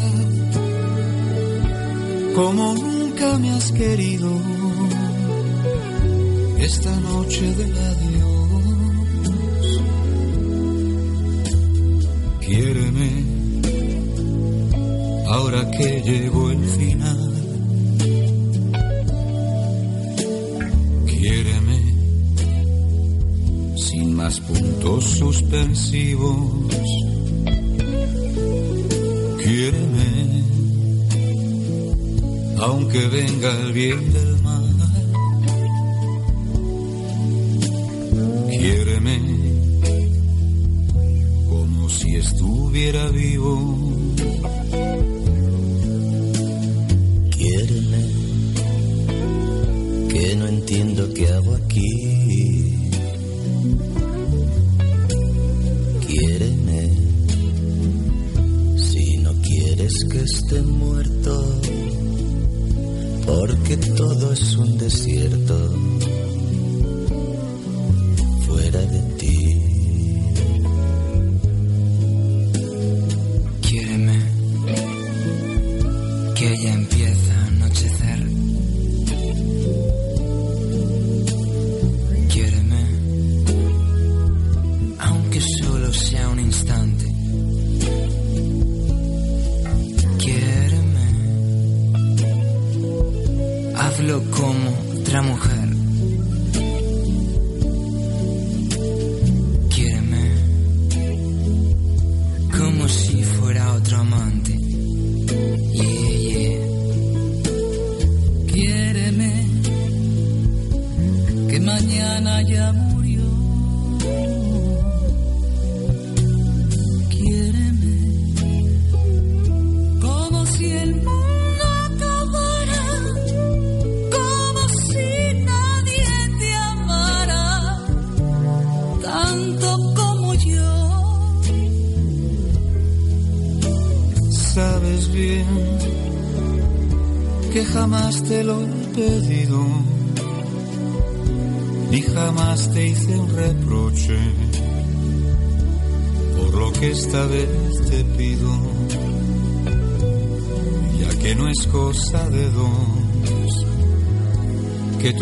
[2.35, 4.29] como nunca me has querido,
[6.59, 8.61] esta noche del adiós,
[12.45, 13.09] quiéreme,
[15.27, 17.30] ahora que llegó el final.
[24.39, 26.67] Puntos suspensivos.
[29.43, 30.41] Quiéreme
[32.61, 34.69] aunque venga el bien del mal.
[38.49, 39.19] Quiéreme
[41.49, 43.53] como si estuviera vivo.
[47.31, 48.03] Quiéreme,
[50.09, 52.10] que no entiendo qué hago aquí.
[64.31, 65.70] Es un desierto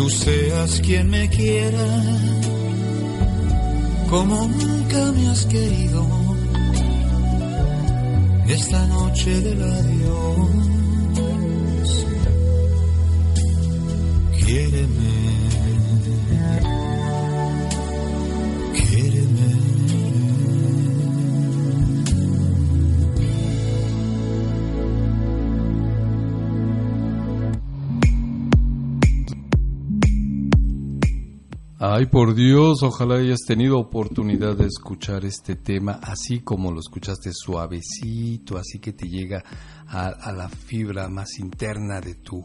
[0.00, 1.86] tú seas quien me quiera,
[4.08, 6.06] como nunca me has querido,
[8.48, 10.89] esta noche del adiós.
[32.00, 37.30] Ay, por Dios, ojalá hayas tenido oportunidad de escuchar este tema así como lo escuchaste
[37.30, 39.44] suavecito, así que te llega
[39.86, 42.42] a, a la fibra más interna de tu,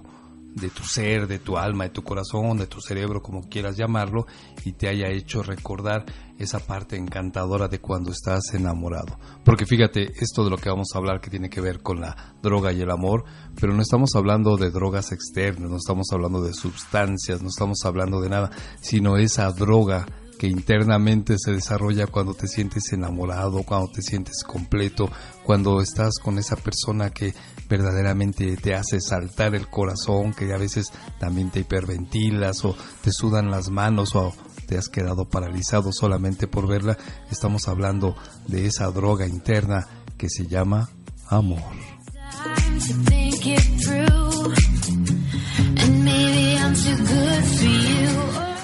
[0.55, 4.25] de tu ser, de tu alma, de tu corazón, de tu cerebro, como quieras llamarlo,
[4.63, 6.05] y te haya hecho recordar
[6.39, 9.19] esa parte encantadora de cuando estás enamorado.
[9.43, 12.35] Porque fíjate, esto de lo que vamos a hablar que tiene que ver con la
[12.41, 13.25] droga y el amor,
[13.59, 18.21] pero no estamos hablando de drogas externas, no estamos hablando de sustancias, no estamos hablando
[18.21, 20.05] de nada, sino esa droga
[20.37, 25.09] que internamente se desarrolla cuando te sientes enamorado, cuando te sientes completo,
[25.43, 27.33] cuando estás con esa persona que
[27.69, 33.51] verdaderamente te hace saltar el corazón, que a veces también te hiperventilas o te sudan
[33.51, 34.33] las manos o
[34.67, 36.97] te has quedado paralizado solamente por verla.
[37.31, 38.15] Estamos hablando
[38.47, 39.87] de esa droga interna
[40.17, 40.89] que se llama
[41.29, 41.61] amor.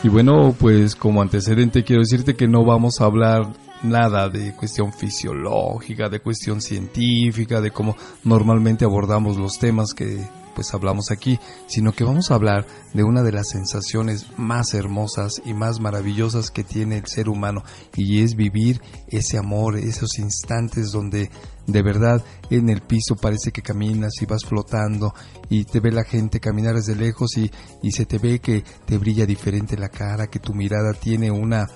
[0.04, 3.54] Y bueno, pues como antecedente quiero decirte que no vamos a hablar
[3.84, 10.20] nada de cuestión fisiológica, de cuestión científica, de cómo normalmente abordamos los temas que
[10.54, 15.42] pues hablamos aquí, sino que vamos a hablar de una de las sensaciones más hermosas
[15.46, 17.64] y más maravillosas que tiene el ser humano
[17.96, 21.30] y es vivir ese amor, esos instantes donde
[21.68, 25.14] de verdad en el piso parece que caminas y vas flotando
[25.50, 27.50] y te ve la gente caminar desde lejos y,
[27.82, 31.68] y se te ve que te brilla diferente la cara, que tu mirada tiene una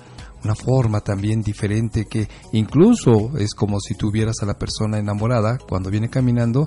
[0.44, 5.90] una forma también diferente que incluso es como si tuvieras a la persona enamorada cuando
[5.90, 6.66] viene caminando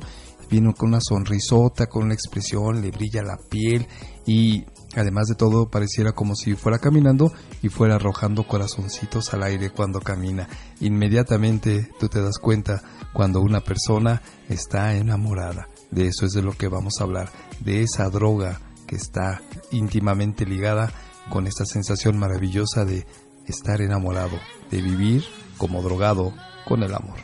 [0.49, 3.87] viene con una sonrisota, con una expresión, le brilla la piel
[4.25, 4.65] y
[4.95, 9.99] además de todo pareciera como si fuera caminando y fuera arrojando corazoncitos al aire cuando
[10.01, 10.49] camina.
[10.79, 12.81] Inmediatamente tú te das cuenta
[13.13, 15.69] cuando una persona está enamorada.
[15.91, 19.41] De eso es de lo que vamos a hablar, de esa droga que está
[19.71, 20.91] íntimamente ligada
[21.29, 23.05] con esta sensación maravillosa de
[23.51, 24.39] estar enamorado,
[24.71, 25.23] de vivir
[25.57, 26.33] como drogado
[26.65, 27.17] con el amor.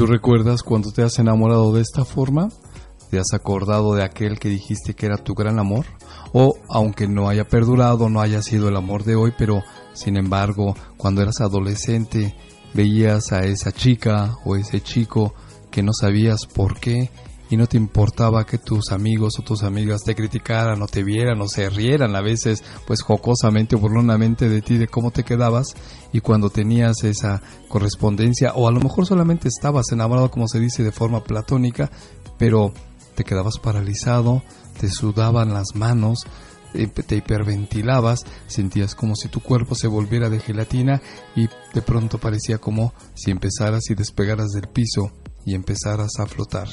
[0.00, 2.48] ¿Tú recuerdas cuando te has enamorado de esta forma?
[3.10, 5.84] ¿Te has acordado de aquel que dijiste que era tu gran amor?
[6.32, 9.62] O aunque no haya perdurado, no haya sido el amor de hoy, pero
[9.92, 12.34] sin embargo, cuando eras adolescente,
[12.74, 15.34] veías a esa chica o ese chico
[15.70, 17.10] que no sabías por qué
[17.50, 21.40] y no te importaba que tus amigos o tus amigas te criticaran o te vieran
[21.40, 25.74] o se rieran a veces pues jocosamente o burlonamente de ti de cómo te quedabas
[26.12, 30.84] y cuando tenías esa correspondencia o a lo mejor solamente estabas enamorado como se dice
[30.84, 31.90] de forma platónica
[32.38, 32.72] pero
[33.16, 34.42] te quedabas paralizado,
[34.80, 36.24] te sudaban las manos,
[36.72, 41.02] eh, te hiperventilabas, sentías como si tu cuerpo se volviera de gelatina
[41.36, 45.12] y de pronto parecía como si empezaras y despegaras del piso
[45.44, 46.68] y empezaras a flotar.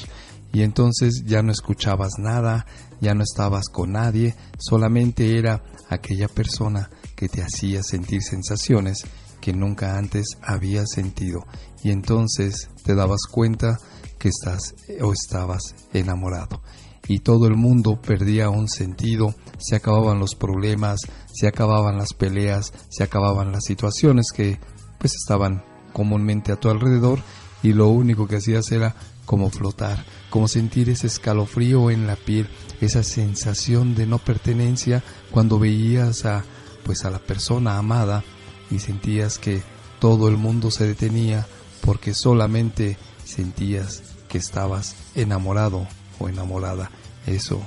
[0.54, 2.64] Y entonces ya no escuchabas nada,
[3.02, 9.04] ya no estabas con nadie, solamente era aquella persona que te hacía sentir sensaciones
[9.42, 11.40] que nunca antes habías sentido.
[11.82, 13.76] Y entonces te dabas cuenta
[14.18, 16.62] que estás o estabas enamorado
[17.08, 21.00] y todo el mundo perdía un sentido, se acababan los problemas,
[21.32, 24.58] se acababan las peleas, se acababan las situaciones que
[24.98, 27.20] pues estaban comúnmente a tu alrededor
[27.62, 28.94] y lo único que hacías era
[29.24, 32.48] como flotar, como sentir ese escalofrío en la piel,
[32.80, 36.44] esa sensación de no pertenencia cuando veías a
[36.84, 38.24] pues a la persona amada
[38.70, 39.62] y sentías que
[39.98, 41.46] todo el mundo se detenía
[41.84, 45.86] porque solamente sentías que estabas enamorado
[46.18, 46.90] o enamorada.
[47.26, 47.60] Eso,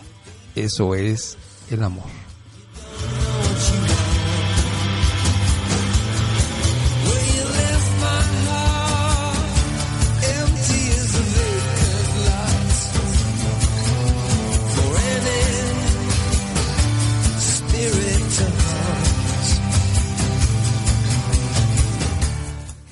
[0.55, 1.37] eso es
[1.69, 2.05] el amor.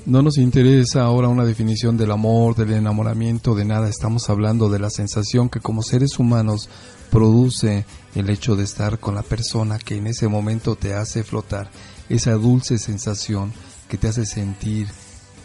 [0.09, 3.87] No nos interesa ahora una definición del amor, del enamoramiento, de nada.
[3.87, 6.67] Estamos hablando de la sensación que como seres humanos
[7.11, 7.85] produce
[8.15, 11.69] el hecho de estar con la persona que en ese momento te hace flotar.
[12.09, 13.53] Esa dulce sensación
[13.87, 14.87] que te hace sentir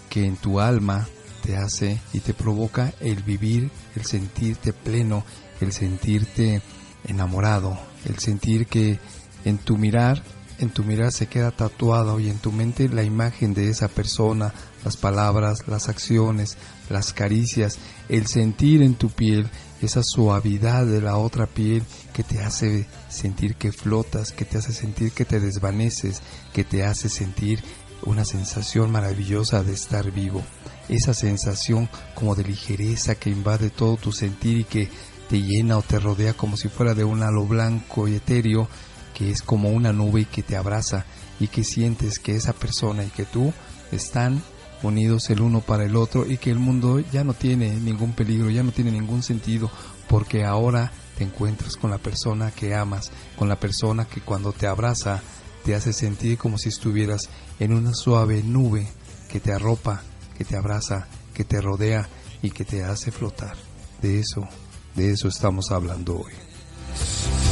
[0.08, 1.06] que en tu alma
[1.42, 5.24] te hace y te provoca el vivir, el sentirte pleno,
[5.60, 6.62] el sentirte
[7.06, 8.98] enamorado, el sentir que
[9.44, 10.22] en tu mirar
[10.58, 14.54] en tu mirar se queda tatuado y en tu mente la imagen de esa persona,
[14.84, 16.56] las palabras, las acciones,
[16.88, 17.78] las caricias,
[18.08, 19.48] el sentir en tu piel
[19.82, 21.82] esa suavidad de la otra piel
[22.12, 26.84] que te hace sentir que flotas, que te hace sentir que te desvaneces, que te
[26.84, 27.62] hace sentir
[28.02, 30.42] una sensación maravillosa de estar vivo.
[30.88, 34.88] Esa sensación como de ligereza que invade todo tu sentir y que
[35.28, 38.68] te llena o te rodea como si fuera de un halo blanco y etéreo
[39.14, 41.06] que es como una nube que te abraza
[41.40, 43.52] y que sientes que esa persona y que tú
[43.92, 44.42] están
[44.82, 48.50] unidos el uno para el otro y que el mundo ya no tiene ningún peligro,
[48.50, 49.70] ya no tiene ningún sentido,
[50.08, 54.66] porque ahora te encuentras con la persona que amas, con la persona que cuando te
[54.66, 55.22] abraza
[55.64, 58.86] te hace sentir como si estuvieras en una suave nube
[59.30, 60.02] que te arropa,
[60.36, 62.08] que te abraza, que te rodea
[62.42, 63.56] y que te hace flotar.
[64.02, 64.46] De eso,
[64.94, 67.43] de eso estamos hablando hoy.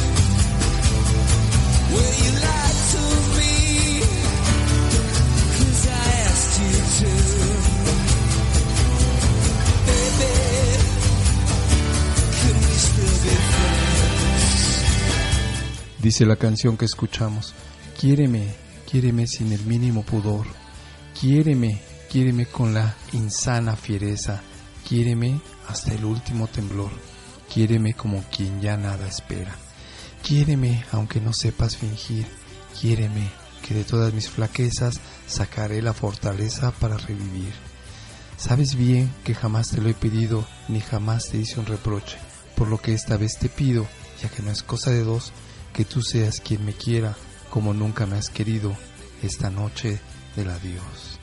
[16.01, 17.55] Dice la canción que escuchamos,
[17.99, 18.53] quiéreme,
[18.89, 20.45] quiéreme sin el mínimo pudor,
[21.19, 21.81] quiéreme,
[22.11, 24.41] quiéreme con la insana fiereza,
[24.87, 25.39] Quiéreme
[25.69, 26.91] hasta el último temblor.
[27.51, 29.55] Quiéreme como quien ya nada espera.
[30.23, 32.25] Quiéreme aunque no sepas fingir.
[32.79, 33.29] Quiéreme
[33.61, 37.53] que de todas mis flaquezas sacaré la fortaleza para revivir.
[38.37, 42.17] Sabes bien que jamás te lo he pedido ni jamás te hice un reproche,
[42.55, 43.85] por lo que esta vez te pido,
[44.21, 45.33] ya que no es cosa de dos,
[45.73, 47.15] que tú seas quien me quiera
[47.49, 48.75] como nunca me has querido
[49.21, 49.99] esta noche
[50.35, 51.19] del adiós.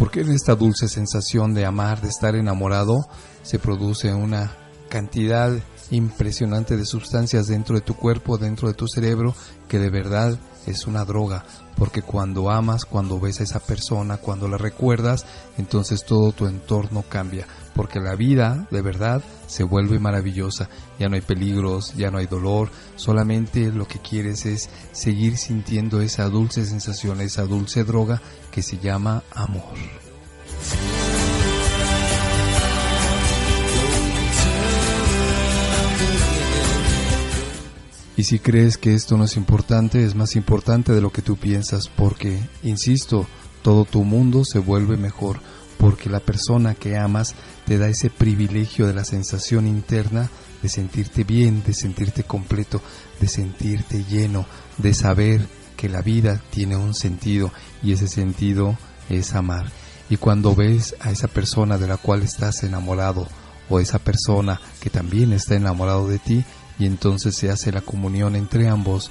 [0.00, 3.06] Porque en esta dulce sensación de amar, de estar enamorado,
[3.42, 4.50] se produce una
[4.88, 5.52] cantidad
[5.90, 9.34] impresionante de sustancias dentro de tu cuerpo, dentro de tu cerebro,
[9.68, 11.44] que de verdad es una droga,
[11.76, 15.26] porque cuando amas, cuando ves a esa persona, cuando la recuerdas,
[15.58, 17.46] entonces todo tu entorno cambia,
[17.80, 20.68] porque la vida de verdad se vuelve maravillosa,
[20.98, 26.02] ya no hay peligros, ya no hay dolor, solamente lo que quieres es seguir sintiendo
[26.02, 28.20] esa dulce sensación, esa dulce droga
[28.50, 29.62] que se llama amor.
[38.14, 41.38] Y si crees que esto no es importante, es más importante de lo que tú
[41.38, 43.26] piensas, porque, insisto,
[43.62, 45.40] todo tu mundo se vuelve mejor,
[45.80, 50.28] porque la persona que amas te da ese privilegio de la sensación interna
[50.62, 52.82] de sentirte bien, de sentirte completo,
[53.18, 54.44] de sentirte lleno,
[54.76, 55.46] de saber
[55.78, 57.50] que la vida tiene un sentido
[57.82, 58.76] y ese sentido
[59.08, 59.70] es amar.
[60.10, 63.26] Y cuando ves a esa persona de la cual estás enamorado
[63.70, 66.44] o esa persona que también está enamorado de ti,
[66.78, 69.10] y entonces se hace la comunión entre ambos,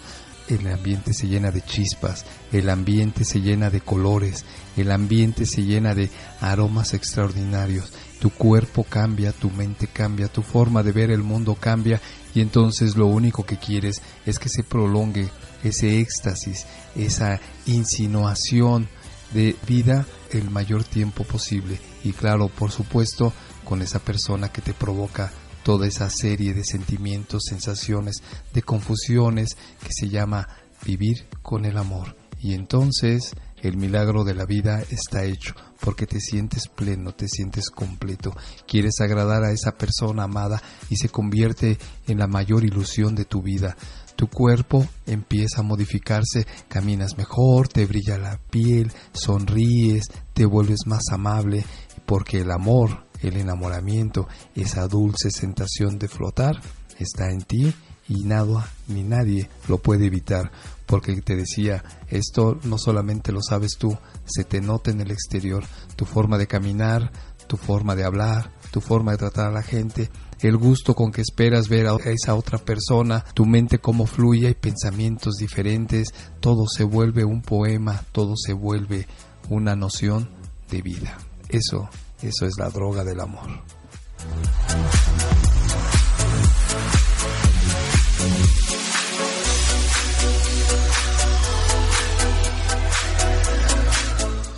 [0.50, 4.46] el ambiente se llena de chispas, el ambiente se llena de colores,
[4.80, 6.10] el ambiente se llena de
[6.40, 12.02] aromas extraordinarios, tu cuerpo cambia, tu mente cambia, tu forma de ver el mundo cambia
[12.34, 15.30] y entonces lo único que quieres es que se prolongue
[15.64, 16.66] ese éxtasis,
[16.96, 18.88] esa insinuación
[19.34, 23.34] de vida el mayor tiempo posible y claro, por supuesto,
[23.66, 25.32] con esa persona que te provoca
[25.64, 28.24] toda esa serie de sentimientos, sensaciones,
[28.54, 30.48] de confusiones que se llama
[30.84, 32.16] vivir con el amor.
[32.42, 37.70] Y entonces el milagro de la vida está hecho, porque te sientes pleno, te sientes
[37.70, 38.36] completo,
[38.68, 43.42] quieres agradar a esa persona amada y se convierte en la mayor ilusión de tu
[43.42, 43.76] vida.
[44.16, 51.04] Tu cuerpo empieza a modificarse, caminas mejor, te brilla la piel, sonríes, te vuelves más
[51.12, 51.66] amable,
[52.06, 56.60] porque el amor el enamoramiento, esa dulce sensación de flotar,
[56.98, 57.74] está en ti
[58.08, 60.52] y nada ni nadie lo puede evitar,
[60.90, 65.64] porque te decía, esto no solamente lo sabes tú, se te nota en el exterior,
[65.96, 67.12] tu forma de caminar,
[67.46, 70.10] tu forma de hablar, tu forma de tratar a la gente,
[70.40, 74.56] el gusto con que esperas ver a esa otra persona, tu mente cómo fluye, hay
[74.56, 76.10] pensamientos diferentes,
[76.40, 79.08] todo se vuelve un poema, todo se vuelve
[79.50, 80.30] una noción
[80.72, 81.18] de vida.
[81.50, 81.88] Eso
[82.22, 83.50] eso es la droga del amor.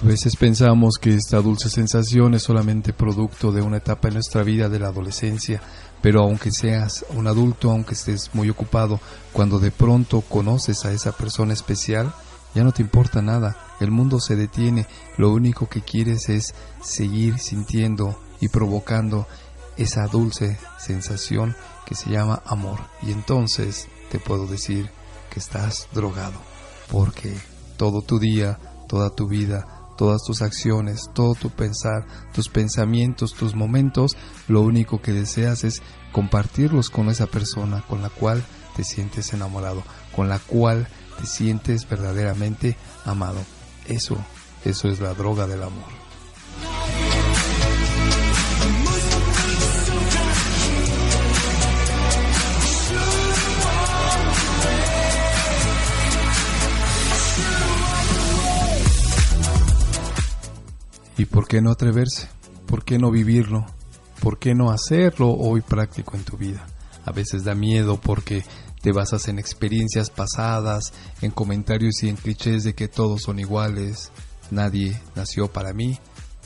[0.02, 4.42] A veces pensamos que esta dulce sensación es solamente producto de una etapa en nuestra
[4.42, 5.62] vida de la adolescencia,
[6.02, 9.00] pero aunque seas un adulto, aunque estés muy ocupado,
[9.32, 12.12] cuando de pronto conoces a esa persona especial,
[12.56, 14.88] ya no te importa nada, el mundo se detiene,
[15.18, 19.28] lo único que quieres es seguir sintiendo y provocando
[19.78, 22.80] esa dulce sensación que se llama amor.
[23.04, 24.90] Y entonces te puedo decir
[25.30, 26.40] que estás drogado,
[26.92, 27.38] porque
[27.78, 33.54] todo tu día, toda tu vida, todas tus acciones, todo tu pensar, tus pensamientos, tus
[33.54, 38.44] momentos, lo único que deseas es compartirlos con esa persona con la cual
[38.76, 39.84] te sientes enamorado,
[40.16, 40.88] con la cual
[41.20, 43.38] te sientes verdaderamente amado.
[43.86, 44.18] Eso,
[44.66, 46.11] eso es la droga del amor.
[61.22, 62.30] ¿Y por qué no atreverse?
[62.66, 63.64] ¿Por qué no vivirlo?
[64.22, 66.66] ¿Por qué no hacerlo hoy práctico en tu vida?
[67.06, 68.44] A veces da miedo porque
[68.82, 70.92] te basas en experiencias pasadas,
[71.22, 74.12] en comentarios y en clichés de que todos son iguales,
[74.50, 76.00] nadie nació para mí,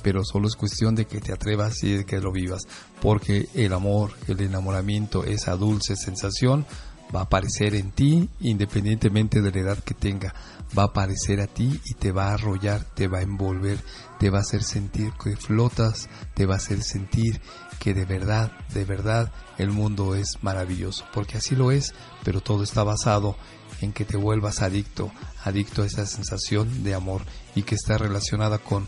[0.03, 2.63] pero solo es cuestión de que te atrevas y de que lo vivas,
[3.01, 6.65] porque el amor, el enamoramiento, esa dulce sensación
[7.14, 10.34] va a aparecer en ti independientemente de la edad que tenga.
[10.78, 13.80] Va a aparecer a ti y te va a arrollar, te va a envolver,
[14.20, 17.41] te va a hacer sentir que flotas, te va a hacer sentir
[17.80, 21.93] que de verdad, de verdad el mundo es maravilloso, porque así lo es,
[22.24, 23.36] pero todo está basado
[23.82, 25.12] en que te vuelvas adicto,
[25.43, 27.22] adicto a esa sensación de amor
[27.53, 28.88] y que está relacionada con,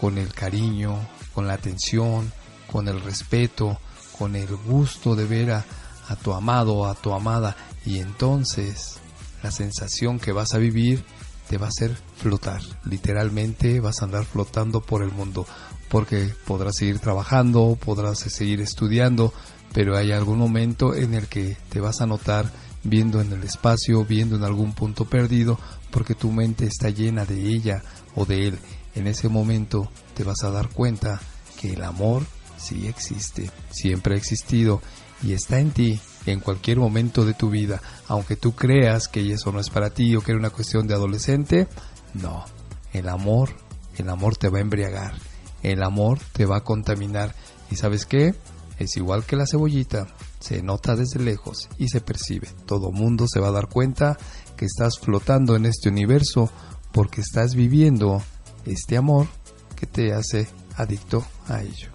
[0.00, 0.98] con el cariño,
[1.32, 2.32] con la atención,
[2.70, 3.78] con el respeto,
[4.18, 5.64] con el gusto de ver a,
[6.08, 8.98] a tu amado, a tu amada y entonces
[9.42, 11.04] la sensación que vas a vivir
[11.48, 15.46] te va a hacer flotar, literalmente vas a andar flotando por el mundo,
[15.90, 19.32] porque podrás seguir trabajando, podrás seguir estudiando,
[19.72, 22.50] pero hay algún momento en el que te vas a notar
[22.82, 25.58] viendo en el espacio, viendo en algún punto perdido,
[25.90, 27.82] porque tu mente está llena de ella
[28.14, 28.58] o de él.
[28.94, 31.20] En ese momento te vas a dar cuenta
[31.60, 32.24] que el amor
[32.56, 34.80] sí existe, siempre ha existido
[35.24, 39.52] y está en ti en cualquier momento de tu vida, aunque tú creas que eso
[39.52, 41.66] no es para ti o que era una cuestión de adolescente,
[42.14, 42.44] no,
[42.92, 43.50] el amor,
[43.96, 45.14] el amor te va a embriagar,
[45.62, 47.34] el amor te va a contaminar.
[47.70, 48.34] Y sabes qué,
[48.78, 50.06] es igual que la cebollita,
[50.40, 54.18] se nota desde lejos y se percibe, todo mundo se va a dar cuenta
[54.56, 56.50] que estás flotando en este universo
[56.92, 58.22] porque estás viviendo
[58.64, 59.26] este amor
[59.74, 61.88] que te hace adicto a ello.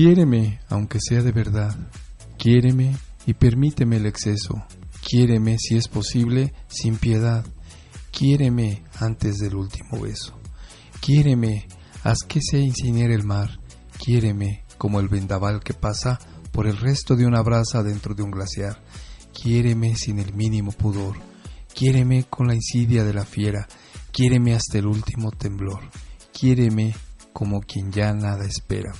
[0.00, 1.76] Quiéreme, aunque sea de verdad.
[2.38, 2.96] Quiéreme
[3.26, 4.64] y permíteme el exceso.
[5.04, 7.44] Quiéreme, si es posible, sin piedad.
[8.12, 10.38] Quiéreme antes del último beso.
[11.00, 11.66] Quiéreme,
[12.04, 13.58] haz que se incinere el mar.
[13.98, 16.20] Quiéreme como el vendaval que pasa
[16.52, 18.80] por el resto de una brasa dentro de un glaciar.
[19.32, 21.16] Quiéreme sin el mínimo pudor.
[21.74, 23.66] Quiéreme con la insidia de la fiera.
[24.12, 25.90] Quiéreme hasta el último temblor.
[26.32, 26.94] Quiéreme
[27.32, 28.92] como quien ya nada espera.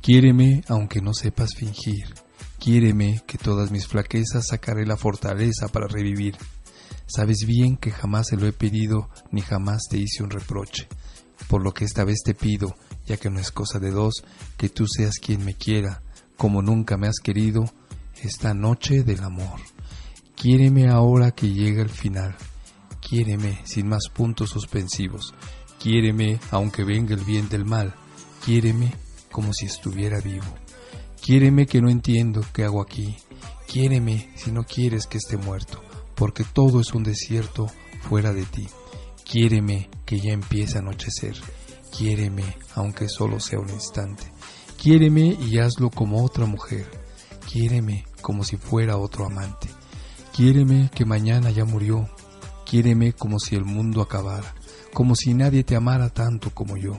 [0.00, 2.14] Quiéreme aunque no sepas fingir.
[2.58, 6.36] Quiéreme que todas mis flaquezas sacaré la fortaleza para revivir.
[7.06, 10.88] Sabes bien que jamás se lo he pedido ni jamás te hice un reproche.
[11.48, 12.74] Por lo que esta vez te pido,
[13.06, 14.24] ya que no es cosa de dos,
[14.56, 16.02] que tú seas quien me quiera,
[16.36, 17.64] como nunca me has querido,
[18.22, 19.60] esta noche del amor.
[20.34, 22.34] Quiéreme ahora que llega el final.
[23.00, 25.34] Quiéreme sin más puntos suspensivos.
[25.78, 27.94] Quiéreme aunque venga el bien del mal.
[28.44, 28.92] Quiéreme
[29.34, 30.46] como si estuviera vivo.
[31.20, 33.16] Quiéreme que no entiendo qué hago aquí.
[33.66, 35.82] Quiéreme si no quieres que esté muerto,
[36.14, 37.66] porque todo es un desierto
[38.08, 38.68] fuera de ti.
[39.28, 41.34] Quiéreme que ya empieza a anochecer.
[41.90, 42.44] Quiéreme
[42.76, 44.22] aunque solo sea un instante.
[44.80, 46.86] Quiéreme y hazlo como otra mujer.
[47.50, 49.66] Quiéreme como si fuera otro amante.
[50.32, 52.08] Quiéreme que mañana ya murió.
[52.64, 54.54] Quiéreme como si el mundo acabara
[54.94, 56.98] como si nadie te amara tanto como yo.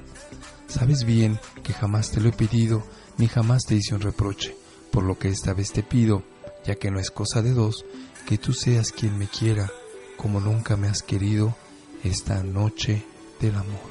[0.68, 2.84] Sabes bien que jamás te lo he pedido,
[3.18, 4.56] ni jamás te hice un reproche,
[4.92, 6.22] por lo que esta vez te pido,
[6.64, 7.86] ya que no es cosa de dos,
[8.28, 9.72] que tú seas quien me quiera,
[10.16, 11.56] como nunca me has querido
[12.04, 13.04] esta noche
[13.42, 13.90] del amor.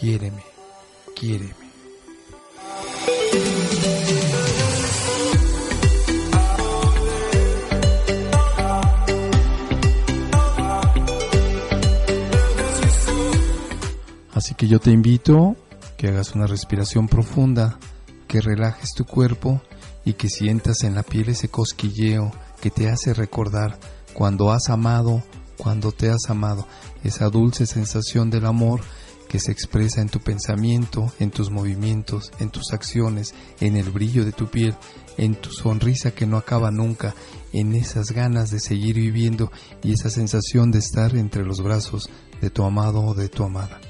[0.00, 0.42] Quiéreme,
[1.14, 1.54] quiéreme.
[14.32, 15.56] Así que yo te invito
[15.96, 17.78] que hagas una respiración profunda,
[18.28, 19.62] que relajes tu cuerpo
[20.04, 23.78] y que sientas en la piel ese cosquilleo que te hace recordar
[24.12, 25.22] cuando has amado,
[25.56, 26.66] cuando te has amado,
[27.02, 28.80] esa dulce sensación del amor
[29.28, 34.24] que se expresa en tu pensamiento, en tus movimientos, en tus acciones, en el brillo
[34.24, 34.76] de tu piel,
[35.16, 37.14] en tu sonrisa que no acaba nunca,
[37.52, 39.50] en esas ganas de seguir viviendo
[39.82, 42.08] y esa sensación de estar entre los brazos
[42.40, 43.80] de tu amado o de tu amada.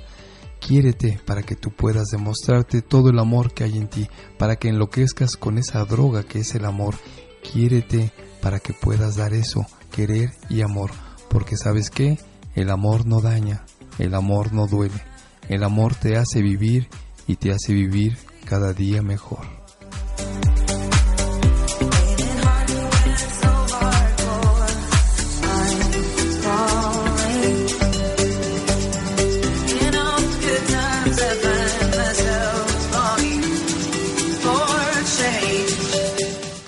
[0.67, 4.09] Quiérete para que tú puedas demostrarte todo el amor que hay en ti,
[4.39, 6.95] para que enloquezcas con esa droga que es el amor.
[7.43, 10.91] Quiérete para que puedas dar eso, querer y amor,
[11.29, 12.19] porque sabes que
[12.55, 13.67] el amor no daña,
[13.99, 15.03] el amor no duele,
[15.51, 16.89] el amor te hace vivir
[17.27, 19.64] y te hace vivir cada día mejor.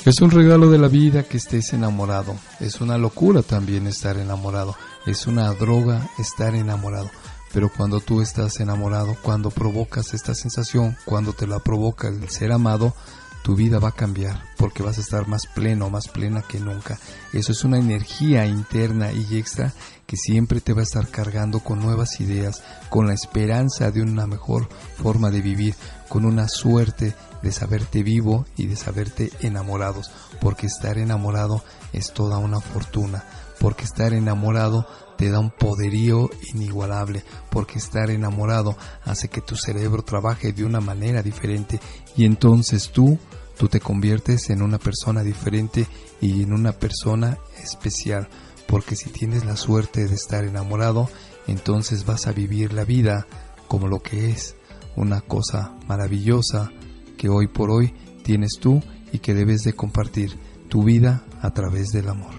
[0.06, 2.36] Es un regalo de la vida que estés enamorado.
[2.60, 4.76] Es una locura también estar enamorado.
[5.04, 7.10] Es una droga estar enamorado.
[7.52, 12.52] Pero cuando tú estás enamorado, cuando provocas esta sensación, cuando te la provoca el ser
[12.52, 12.94] amado,
[13.42, 17.00] tu vida va a cambiar porque vas a estar más pleno, más plena que nunca.
[17.32, 19.72] Eso es una energía interna y extra
[20.06, 24.28] que siempre te va a estar cargando con nuevas ideas, con la esperanza de una
[24.28, 25.74] mejor forma de vivir,
[26.08, 32.38] con una suerte de saberte vivo y de saberte enamorados, porque estar enamorado es toda
[32.38, 33.24] una fortuna,
[33.60, 34.86] porque estar enamorado
[35.16, 40.80] te da un poderío inigualable, porque estar enamorado hace que tu cerebro trabaje de una
[40.80, 41.80] manera diferente
[42.16, 43.18] y entonces tú
[43.56, 45.86] tú te conviertes en una persona diferente
[46.20, 48.28] y en una persona especial,
[48.66, 51.08] porque si tienes la suerte de estar enamorado,
[51.46, 53.26] entonces vas a vivir la vida
[53.68, 54.55] como lo que es,
[54.96, 56.70] una cosa maravillosa
[57.16, 58.82] que hoy por hoy tienes tú
[59.12, 60.38] y que debes de compartir
[60.68, 62.34] tu vida a través del amor.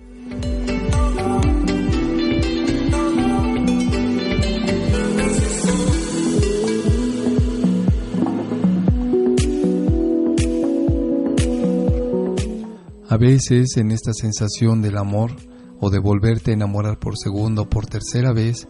[13.09, 15.31] A veces en esta sensación del amor
[15.79, 18.67] o de volverte a enamorar por segunda o por tercera vez,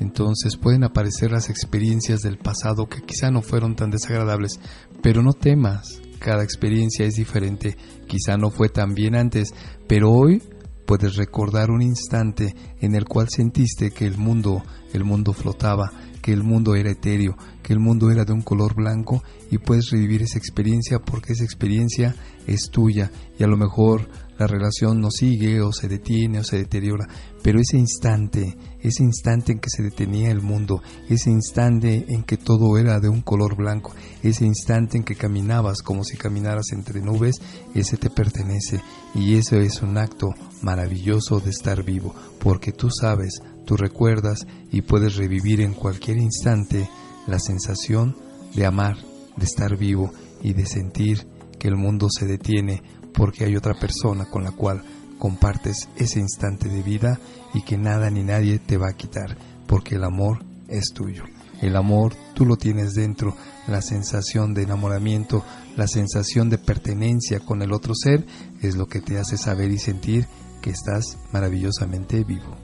[0.00, 4.60] entonces pueden aparecer las experiencias del pasado que quizá no fueron tan desagradables,
[5.02, 7.76] pero no temas, cada experiencia es diferente,
[8.06, 9.54] quizá no fue tan bien antes,
[9.86, 10.42] pero hoy
[10.86, 15.90] puedes recordar un instante en el cual sentiste que el mundo, el mundo flotaba,
[16.22, 19.90] que el mundo era etéreo, que el mundo era de un color blanco y puedes
[19.90, 22.14] revivir esa experiencia porque esa experiencia
[22.46, 24.08] es tuya y a lo mejor
[24.38, 27.06] la relación no sigue o se detiene o se deteriora,
[27.42, 32.36] pero ese instante, ese instante en que se detenía el mundo, ese instante en que
[32.36, 37.00] todo era de un color blanco, ese instante en que caminabas como si caminaras entre
[37.00, 37.36] nubes,
[37.74, 38.80] ese te pertenece.
[39.14, 40.28] Y eso es un acto
[40.62, 46.88] maravilloso de estar vivo, porque tú sabes Tú recuerdas y puedes revivir en cualquier instante
[47.26, 48.16] la sensación
[48.54, 48.96] de amar,
[49.36, 50.12] de estar vivo
[50.42, 51.26] y de sentir
[51.58, 52.82] que el mundo se detiene
[53.14, 54.82] porque hay otra persona con la cual
[55.18, 57.18] compartes ese instante de vida
[57.54, 59.36] y que nada ni nadie te va a quitar,
[59.66, 61.24] porque el amor es tuyo.
[61.62, 63.36] El amor tú lo tienes dentro,
[63.68, 65.44] la sensación de enamoramiento,
[65.76, 68.26] la sensación de pertenencia con el otro ser
[68.60, 70.26] es lo que te hace saber y sentir
[70.60, 72.56] que estás maravillosamente vivo.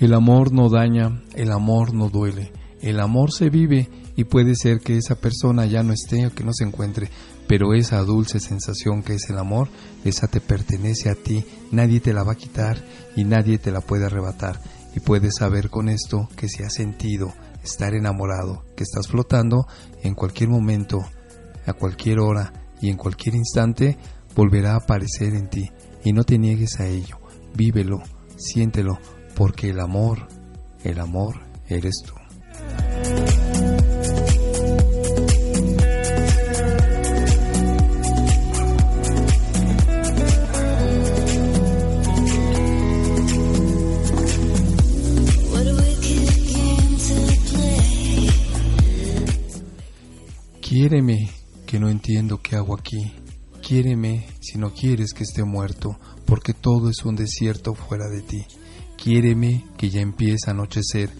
[0.00, 4.80] El amor no daña, el amor no duele, el amor se vive y puede ser
[4.80, 7.10] que esa persona ya no esté o que no se encuentre,
[7.46, 9.68] pero esa dulce sensación que es el amor,
[10.04, 12.82] esa te pertenece a ti, nadie te la va a quitar
[13.14, 14.60] y nadie te la puede arrebatar.
[14.96, 17.32] Y puedes saber con esto que si has sentido
[17.62, 19.66] estar enamorado, que estás flotando,
[20.02, 21.04] en cualquier momento,
[21.66, 23.96] a cualquier hora y en cualquier instante,
[24.34, 25.70] volverá a aparecer en ti.
[26.04, 27.18] Y no te niegues a ello,
[27.54, 28.02] vívelo,
[28.36, 28.98] siéntelo,
[29.34, 30.28] porque el amor,
[30.82, 31.36] el amor
[31.68, 32.14] eres tú.
[50.60, 51.30] Quiéreme,
[51.66, 53.12] que no entiendo qué hago aquí.
[53.62, 58.44] Quiéreme si no quieres que esté muerto, porque todo es un desierto fuera de ti.
[59.04, 61.10] Quiéreme que ya empieza a anochecer.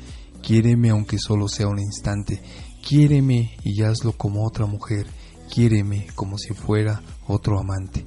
[0.43, 2.41] Quiéreme aunque solo sea un instante.
[2.83, 5.07] Quiéreme y hazlo como otra mujer.
[5.53, 8.03] Quiéreme como si fuera otro amante.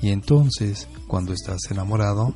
[0.00, 2.34] Y entonces, cuando estás enamorado,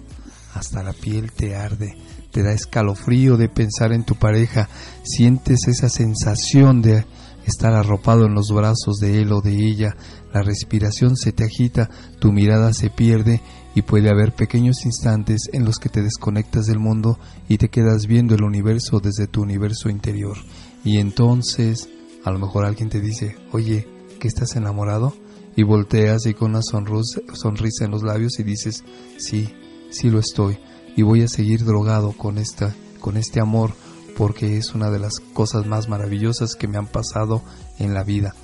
[0.55, 1.97] hasta la piel te arde,
[2.31, 4.69] te da escalofrío de pensar en tu pareja,
[5.03, 7.05] sientes esa sensación de
[7.49, 9.97] estar arropado en los brazos de él o de ella,
[10.33, 13.43] la respiración se te agita, tu mirada se pierde
[13.77, 18.07] y puede haber pequeños instantes en los que te desconectas del mundo y te quedas
[18.07, 20.39] viendo el universo desde tu universo interior.
[20.83, 21.91] Y entonces,
[22.25, 23.87] a lo mejor alguien te dice, oye,
[24.19, 25.15] ¿que estás enamorado?
[25.57, 28.83] Y volteas y con una sonrisa en los labios y dices,
[29.19, 29.55] sí,
[29.91, 30.59] sí lo estoy.
[30.97, 33.75] Y voy a seguir drogado con esta, con este amor
[34.17, 37.43] porque es una de las cosas más maravillosas que me han pasado
[37.79, 38.35] en la vida.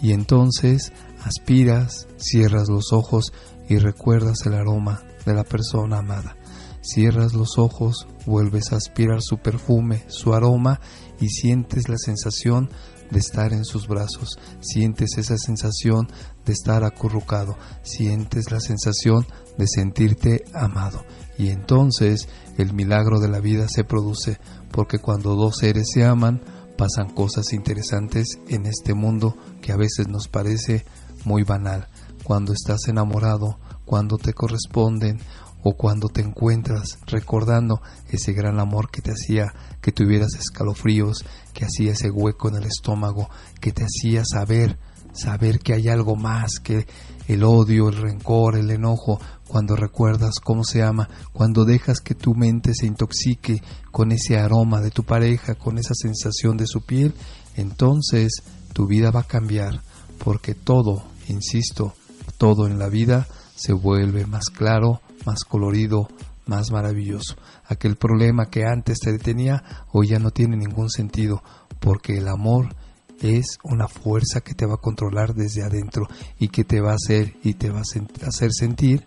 [0.00, 0.92] Y entonces
[1.24, 3.32] aspiras, cierras los ojos
[3.68, 6.36] y recuerdas el aroma de la persona amada.
[6.82, 10.80] Cierras los ojos, vuelves a aspirar su perfume, su aroma
[11.20, 12.70] y sientes la sensación
[13.10, 16.08] de estar en sus brazos, sientes esa sensación
[16.44, 19.26] de estar acurrucado, sientes la sensación
[19.58, 21.04] de sentirte amado.
[21.38, 24.38] Y entonces el milagro de la vida se produce,
[24.70, 26.42] porque cuando dos seres se aman,
[26.76, 30.84] pasan cosas interesantes en este mundo que a veces nos parece
[31.24, 31.88] muy banal.
[32.26, 35.20] Cuando estás enamorado, cuando te corresponden
[35.62, 41.24] o cuando te encuentras recordando ese gran amor que te hacía que tuvieras escalofríos,
[41.54, 44.76] que hacía ese hueco en el estómago, que te hacía saber,
[45.12, 46.88] saber que hay algo más que
[47.28, 52.34] el odio, el rencor, el enojo, cuando recuerdas cómo se ama, cuando dejas que tu
[52.34, 53.62] mente se intoxique
[53.92, 57.14] con ese aroma de tu pareja, con esa sensación de su piel,
[57.54, 59.80] entonces tu vida va a cambiar,
[60.18, 61.94] porque todo, insisto,
[62.38, 66.08] todo en la vida se vuelve más claro, más colorido,
[66.46, 67.36] más maravilloso.
[67.64, 69.62] Aquel problema que antes te detenía
[69.92, 71.42] hoy ya no tiene ningún sentido,
[71.80, 72.74] porque el amor
[73.20, 76.06] es una fuerza que te va a controlar desde adentro
[76.38, 79.06] y que te va a hacer y te va a hacer sentir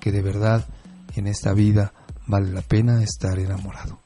[0.00, 0.66] que de verdad
[1.14, 1.92] en esta vida
[2.26, 4.00] vale la pena estar enamorado.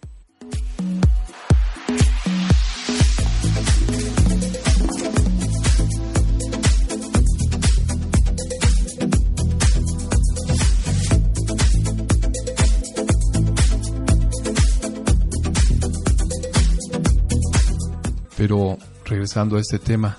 [18.38, 20.16] Pero regresando a este tema,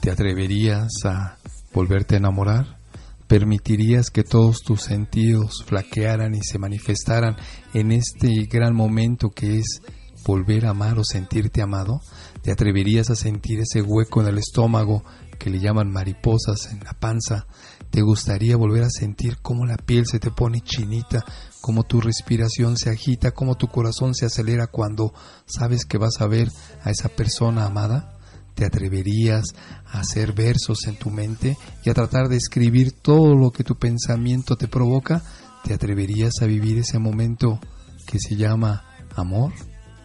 [0.00, 1.38] ¿te atreverías a
[1.72, 2.80] volverte a enamorar?
[3.28, 7.36] ¿Permitirías que todos tus sentidos flaquearan y se manifestaran
[7.72, 9.82] en este gran momento que es
[10.26, 12.00] volver a amar o sentirte amado?
[12.42, 15.04] ¿Te atreverías a sentir ese hueco en el estómago
[15.38, 17.46] que le llaman mariposas en la panza?
[17.90, 21.24] ¿Te gustaría volver a sentir cómo la piel se te pone chinita,
[21.64, 25.14] cómo tu respiración se agita, cómo tu corazón se acelera cuando
[25.46, 26.50] sabes que vas a ver
[26.82, 28.18] a esa persona amada?
[28.54, 29.46] ¿Te atreverías
[29.86, 33.76] a hacer versos en tu mente y a tratar de escribir todo lo que tu
[33.76, 35.22] pensamiento te provoca?
[35.64, 37.58] ¿Te atreverías a vivir ese momento
[38.06, 38.84] que se llama
[39.16, 39.54] amor?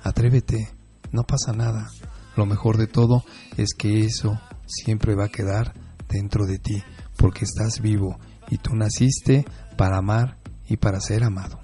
[0.01, 0.69] Atrévete,
[1.11, 1.89] no pasa nada.
[2.37, 3.25] Lo mejor de todo
[3.57, 5.73] es que eso siempre va a quedar
[6.07, 6.81] dentro de ti,
[7.17, 8.17] porque estás vivo
[8.49, 9.45] y tú naciste
[9.75, 10.38] para amar
[10.69, 11.59] y para ser amado.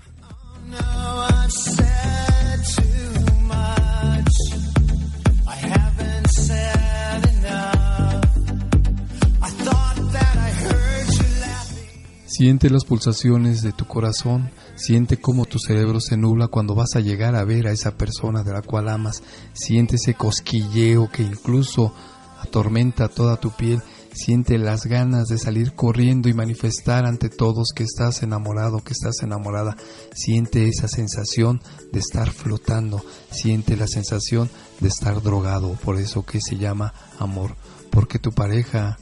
[12.37, 16.99] Siente las pulsaciones de tu corazón, siente cómo tu cerebro se nubla cuando vas a
[16.99, 21.93] llegar a ver a esa persona de la cual amas, siente ese cosquilleo que incluso
[22.41, 23.81] atormenta toda tu piel,
[24.15, 29.21] siente las ganas de salir corriendo y manifestar ante todos que estás enamorado, que estás
[29.21, 29.75] enamorada,
[30.13, 31.61] siente esa sensación
[31.91, 34.49] de estar flotando, siente la sensación
[34.79, 37.55] de estar drogado, por eso que se llama amor,
[37.91, 38.97] porque tu pareja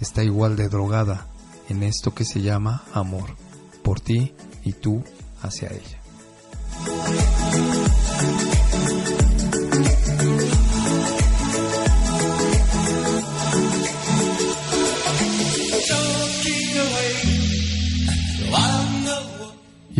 [0.00, 1.28] está igual de drogada
[1.68, 3.36] en esto que se llama amor,
[3.82, 4.34] por ti
[4.64, 5.04] y tú
[5.42, 6.00] hacia ella.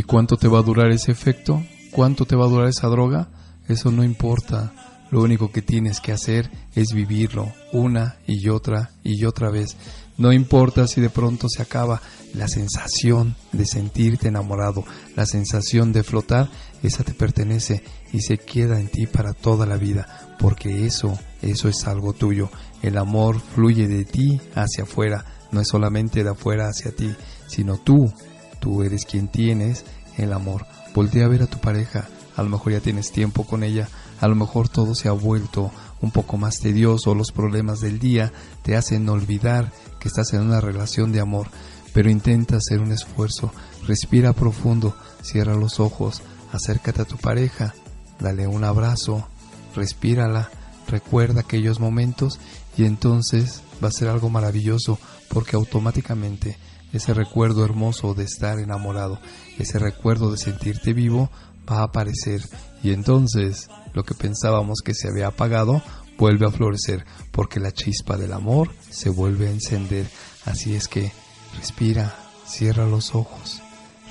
[0.07, 1.62] Cuánto te va a durar ese efecto?
[1.90, 3.28] ¿Cuánto te va a durar esa droga?
[3.68, 4.72] Eso no importa.
[5.11, 9.76] Lo único que tienes que hacer es vivirlo una y otra y otra vez.
[10.18, 12.00] No importa si de pronto se acaba
[12.32, 14.84] la sensación de sentirte enamorado,
[15.14, 16.48] la sensación de flotar,
[16.82, 17.82] esa te pertenece
[18.12, 22.50] y se queda en ti para toda la vida, porque eso, eso es algo tuyo.
[22.82, 27.14] El amor fluye de ti hacia afuera, no es solamente de afuera hacia ti,
[27.46, 28.12] sino tú,
[28.59, 29.84] tú eres quien tienes
[30.16, 30.66] el amor.
[30.94, 33.88] Voltea a ver a tu pareja, a lo mejor ya tienes tiempo con ella,
[34.20, 38.32] a lo mejor todo se ha vuelto un poco más tedioso, los problemas del día
[38.62, 41.48] te hacen olvidar que estás en una relación de amor,
[41.92, 43.52] pero intenta hacer un esfuerzo,
[43.86, 47.74] respira profundo, cierra los ojos, acércate a tu pareja,
[48.20, 49.26] dale un abrazo,
[49.74, 50.50] respírala,
[50.88, 52.38] recuerda aquellos momentos.
[52.76, 54.98] Y entonces va a ser algo maravilloso
[55.28, 56.58] porque automáticamente
[56.92, 59.18] ese recuerdo hermoso de estar enamorado,
[59.59, 61.30] ese recuerdo de sentirte vivo
[61.70, 62.42] va a aparecer
[62.82, 65.82] y entonces lo que pensábamos que se había apagado
[66.18, 70.07] vuelve a florecer porque la chispa del amor se vuelve a encender.
[70.44, 71.12] Así es que
[71.59, 72.14] respira,
[72.46, 73.61] cierra los ojos,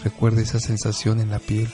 [0.04, 1.70] recuerda esa sensación en la piel,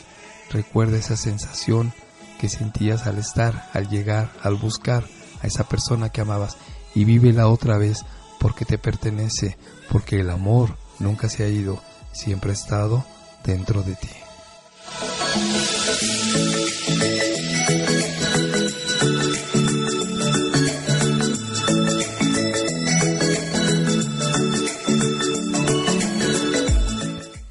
[0.52, 1.94] recuerda esa sensación
[2.40, 5.06] que sentías al estar, al llegar, al buscar
[5.42, 6.58] a esa persona que amabas
[6.94, 8.06] y vívela otra vez
[8.40, 9.58] porque te pertenece,
[9.90, 13.06] porque el amor nunca se ha ido, siempre ha estado
[13.44, 14.10] dentro de ti.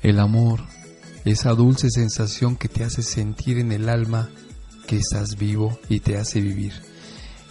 [0.02, 0.60] El amor,
[1.24, 4.28] esa dulce sensación que te hace sentir en el alma
[4.86, 6.72] que estás vivo y te hace vivir.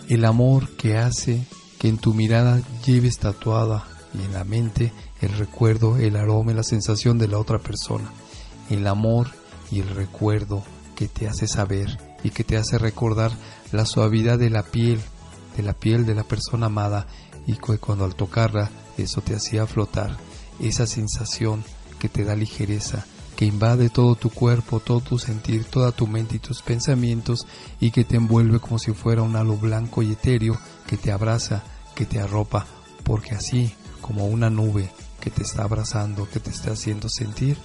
[0.10, 1.46] El amor que hace
[1.78, 6.56] que en tu mirada lleves tatuada y en la mente el recuerdo, el aroma y
[6.56, 8.12] la sensación de la otra persona.
[8.70, 9.30] El amor
[9.72, 10.64] y el recuerdo
[10.96, 13.32] que te hace saber y que te hace recordar
[13.72, 15.00] la suavidad de la piel,
[15.56, 17.08] de la piel de la persona amada
[17.48, 20.18] y que cuando al tocarla eso te hacía flotar,
[20.60, 21.64] esa sensación
[22.00, 23.06] que te da ligereza,
[23.36, 27.48] que invade todo tu cuerpo, todo tu sentir, toda tu mente y tus pensamientos
[27.80, 31.64] y que te envuelve como si fuera un halo blanco y etéreo que te abraza,
[31.96, 32.66] que te arropa,
[33.04, 34.92] porque así como una nube
[35.22, 37.58] que te está abrazando, que te está haciendo sentir,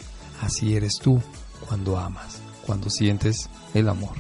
[0.45, 1.21] así eres tú
[1.67, 4.13] cuando amas, cuando sientes el amor.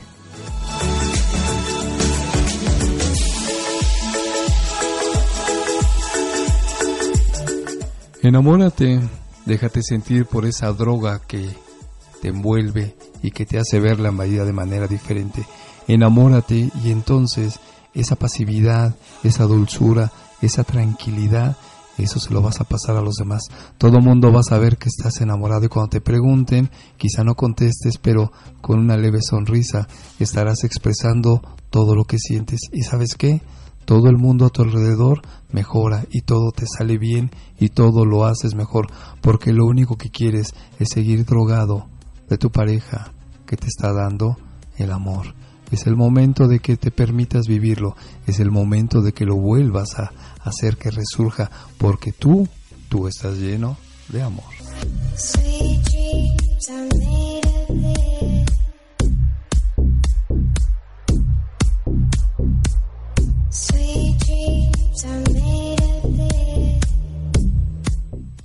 [8.23, 9.01] Enamórate,
[9.45, 11.55] déjate sentir por esa droga que
[12.23, 15.45] te envuelve y que te hace ver la vida de manera diferente.
[15.89, 17.61] Enamórate y entonces
[17.93, 20.11] esa pasividad, esa dulzura,
[20.41, 21.57] esa tranquilidad,
[22.03, 23.43] eso se lo vas a pasar a los demás.
[23.79, 27.99] Todo mundo va a saber que estás enamorado y cuando te pregunten, quizá no contestes,
[27.99, 29.87] pero con una leve sonrisa
[30.19, 31.41] estarás expresando
[31.71, 32.61] todo lo que sientes.
[32.73, 33.41] ¿Y sabes qué?
[33.85, 35.23] todo el mundo a tu alrededor
[35.53, 38.89] mejora y todo te sale bien y todo lo haces mejor
[39.21, 41.87] porque lo único que quieres es seguir drogado
[42.29, 43.13] de tu pareja
[43.47, 44.37] que te está dando
[44.77, 45.35] el amor.
[45.71, 49.99] Es el momento de que te permitas vivirlo, es el momento de que lo vuelvas
[49.99, 50.13] a
[50.45, 52.49] hacer que resurja porque tú,
[52.89, 53.77] tú estás lleno
[54.09, 54.45] de amor.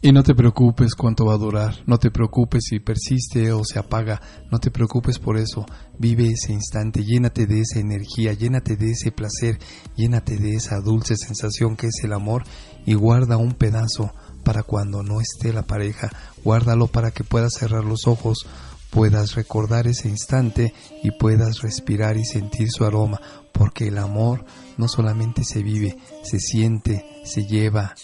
[0.01, 3.79] Y no te preocupes cuánto va a durar, no te preocupes si persiste o se
[3.79, 5.65] apaga, no te preocupes por eso,
[5.97, 9.59] vive ese instante, llénate de esa energía, llénate de ese placer,
[9.97, 12.43] llénate de esa dulce sensación que es el amor
[12.85, 14.13] y guarda un pedazo
[14.45, 16.09] para cuando no esté la pareja,
[16.45, 18.47] guárdalo para que puedas cerrar los ojos,
[18.91, 20.73] puedas recordar ese instante
[21.03, 23.19] y puedas respirar y sentir su aroma,
[23.51, 24.45] porque el amor
[24.77, 27.95] no solamente se vive, se siente, se lleva,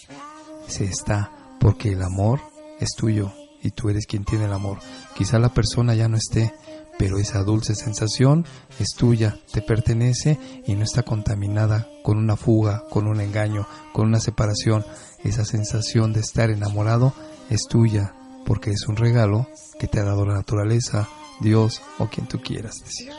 [0.68, 2.40] se está porque el amor
[2.80, 3.32] es tuyo
[3.62, 4.78] y tú eres quien tiene el amor.
[5.14, 6.54] Quizá la persona ya no esté,
[6.98, 8.46] pero esa dulce sensación
[8.78, 14.06] es tuya, te pertenece y no está contaminada con una fuga, con un engaño, con
[14.06, 14.84] una separación.
[15.24, 17.12] Esa sensación de estar enamorado
[17.50, 18.14] es tuya,
[18.46, 19.48] porque es un regalo
[19.78, 21.08] que te ha dado la naturaleza,
[21.40, 23.12] Dios o quien tú quieras decir.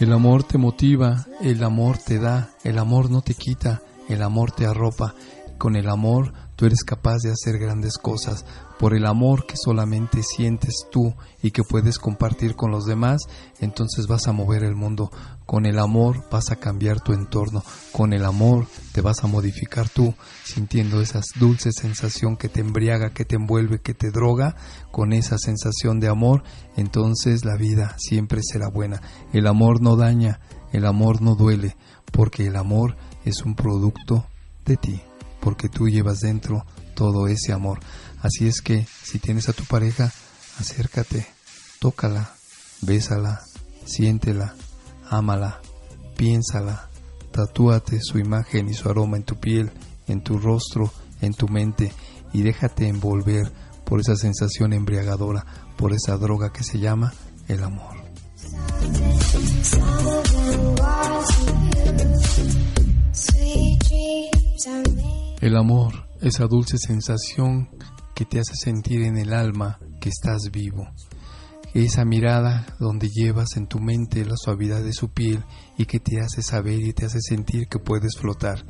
[0.00, 4.50] El amor te motiva, el amor te da, el amor no te quita, el amor
[4.50, 5.14] te arropa.
[5.56, 8.44] Con el amor tú eres capaz de hacer grandes cosas
[8.76, 13.20] por el amor que solamente sientes tú y que puedes compartir con los demás,
[13.60, 15.12] entonces vas a mover el mundo.
[15.52, 17.62] Con el amor vas a cambiar tu entorno.
[17.92, 23.12] Con el amor te vas a modificar tú, sintiendo esa dulce sensación que te embriaga,
[23.12, 24.56] que te envuelve, que te droga.
[24.90, 26.42] Con esa sensación de amor,
[26.78, 29.02] entonces la vida siempre será buena.
[29.34, 30.40] El amor no daña,
[30.72, 31.76] el amor no duele,
[32.12, 32.96] porque el amor
[33.26, 34.26] es un producto
[34.64, 35.02] de ti,
[35.42, 37.80] porque tú llevas dentro todo ese amor.
[38.22, 40.10] Así es que si tienes a tu pareja,
[40.58, 41.26] acércate,
[41.78, 42.32] tócala,
[42.80, 43.42] bésala,
[43.84, 44.54] siéntela,
[45.12, 45.60] ámala,
[46.16, 46.88] piénsala,
[47.32, 49.70] tatúate su imagen y su aroma en tu piel,
[50.08, 50.90] en tu rostro,
[51.20, 51.92] en tu mente
[52.32, 53.52] y déjate envolver
[53.84, 55.44] por esa sensación embriagadora,
[55.76, 57.12] por esa droga que se llama
[57.46, 57.94] el amor.
[65.42, 67.68] El amor, esa dulce sensación
[68.14, 70.88] que te hace sentir en el alma que estás vivo.
[71.74, 75.42] Esa mirada donde llevas en tu mente la suavidad de su piel
[75.78, 78.62] y que te hace saber y te hace sentir que puedes flotar.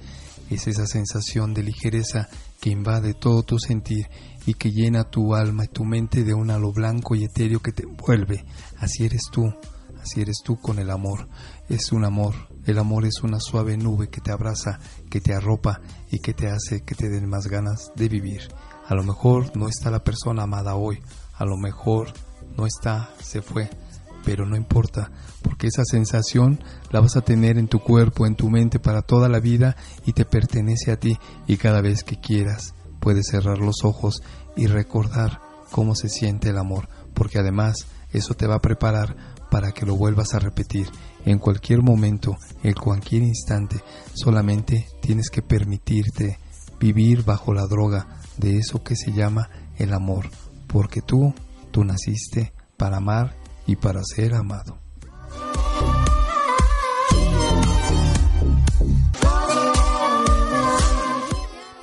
[0.50, 2.28] Es esa sensación de ligereza
[2.60, 4.06] que invade todo tu sentir
[4.46, 7.72] y que llena tu alma y tu mente de un halo blanco y etéreo que
[7.72, 8.44] te envuelve.
[8.78, 9.52] Así eres tú,
[10.00, 11.28] así eres tú con el amor.
[11.68, 12.34] Es un amor,
[12.66, 14.78] el amor es una suave nube que te abraza,
[15.10, 18.42] que te arropa y que te hace que te den más ganas de vivir.
[18.86, 21.00] A lo mejor no está la persona amada hoy,
[21.34, 22.12] a lo mejor
[22.56, 23.70] no está, se fue,
[24.24, 25.10] pero no importa,
[25.42, 29.28] porque esa sensación la vas a tener en tu cuerpo, en tu mente para toda
[29.28, 29.76] la vida
[30.06, 31.18] y te pertenece a ti.
[31.46, 34.22] Y cada vez que quieras puedes cerrar los ojos
[34.56, 35.40] y recordar
[35.70, 39.16] cómo se siente el amor, porque además eso te va a preparar
[39.50, 40.88] para que lo vuelvas a repetir.
[41.24, 43.82] En cualquier momento, en cualquier instante,
[44.14, 46.38] solamente tienes que permitirte
[46.78, 49.48] vivir bajo la droga de eso que se llama
[49.78, 50.30] el amor,
[50.66, 51.34] porque tú,
[51.72, 53.34] tú naciste para amar
[53.66, 54.78] y para ser amado.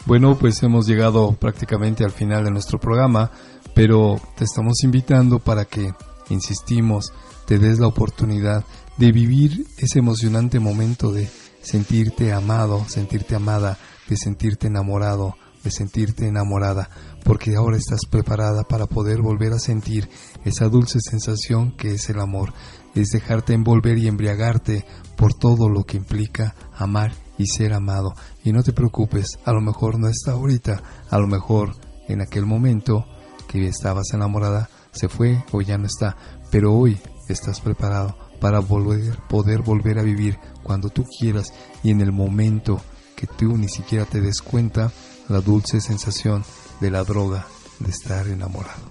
[0.05, 3.29] Bueno, pues hemos llegado prácticamente al final de nuestro programa,
[3.75, 5.93] pero te estamos invitando para que,
[6.29, 7.13] insistimos,
[7.45, 8.65] te des la oportunidad
[8.97, 11.29] de vivir ese emocionante momento de
[11.61, 13.77] sentirte amado, sentirte amada,
[14.07, 16.89] de sentirte enamorado, de sentirte enamorada,
[17.23, 20.09] porque ahora estás preparada para poder volver a sentir
[20.45, 22.53] esa dulce sensación que es el amor,
[22.95, 28.13] es dejarte envolver y embriagarte por todo lo que implica amar y ser amado.
[28.43, 31.75] Y no te preocupes, a lo mejor no está ahorita, a lo mejor
[32.07, 33.05] en aquel momento
[33.47, 36.17] que estabas enamorada se fue o ya no está,
[36.51, 41.53] pero hoy estás preparado para volver, poder volver a vivir cuando tú quieras
[41.83, 42.81] y en el momento
[43.15, 44.91] que tú ni siquiera te des cuenta
[45.27, 46.43] la dulce sensación
[46.79, 47.45] de la droga
[47.79, 48.89] de estar enamorado.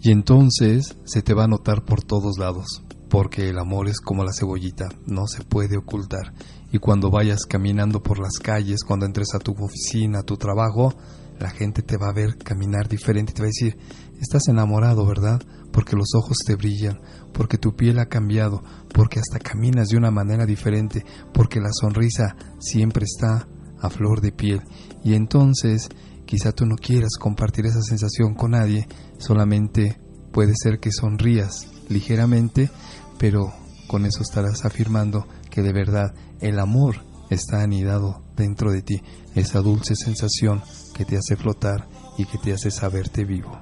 [0.00, 4.22] Y entonces se te va a notar por todos lados, porque el amor es como
[4.22, 6.34] la cebollita, no se puede ocultar.
[6.72, 10.92] Y cuando vayas caminando por las calles, cuando entres a tu oficina, a tu trabajo,
[11.38, 13.78] la gente te va a ver caminar diferente te va a decir,
[14.20, 15.40] estás enamorado, ¿verdad?
[15.72, 17.00] Porque los ojos te brillan,
[17.34, 18.62] porque tu piel ha cambiado,
[18.94, 21.04] porque hasta caminas de una manera diferente,
[21.34, 23.46] porque la sonrisa siempre está
[23.80, 24.62] a flor de piel.
[25.02, 25.90] Y entonces
[26.26, 30.00] Quizá tú no quieras compartir esa sensación con nadie, solamente
[30.32, 32.70] puede ser que sonrías ligeramente,
[33.18, 33.52] pero
[33.86, 36.96] con eso estarás afirmando que de verdad el amor
[37.30, 39.02] está anidado dentro de ti,
[39.34, 40.62] esa dulce sensación
[40.94, 43.60] que te hace flotar y que te hace saberte vivo.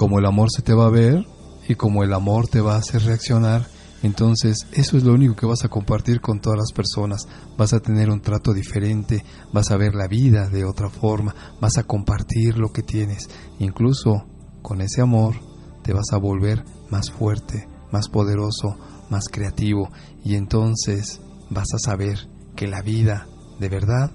[0.00, 1.26] Como el amor se te va a ver,
[1.68, 3.66] y como el amor te va a hacer reaccionar,
[4.02, 7.28] entonces, eso es lo único que vas a compartir con todas las personas.
[7.58, 9.22] Vas a tener un trato diferente,
[9.52, 13.28] vas a ver la vida de otra forma, vas a compartir lo que tienes.
[13.58, 14.24] Incluso
[14.62, 15.34] con ese amor
[15.82, 18.78] te vas a volver más fuerte, más poderoso,
[19.10, 19.90] más creativo
[20.24, 21.20] y entonces
[21.50, 22.26] vas a saber
[22.56, 23.26] que la vida
[23.58, 24.12] de verdad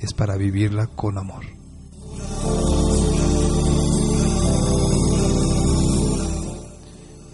[0.00, 1.55] es para vivirla con amor.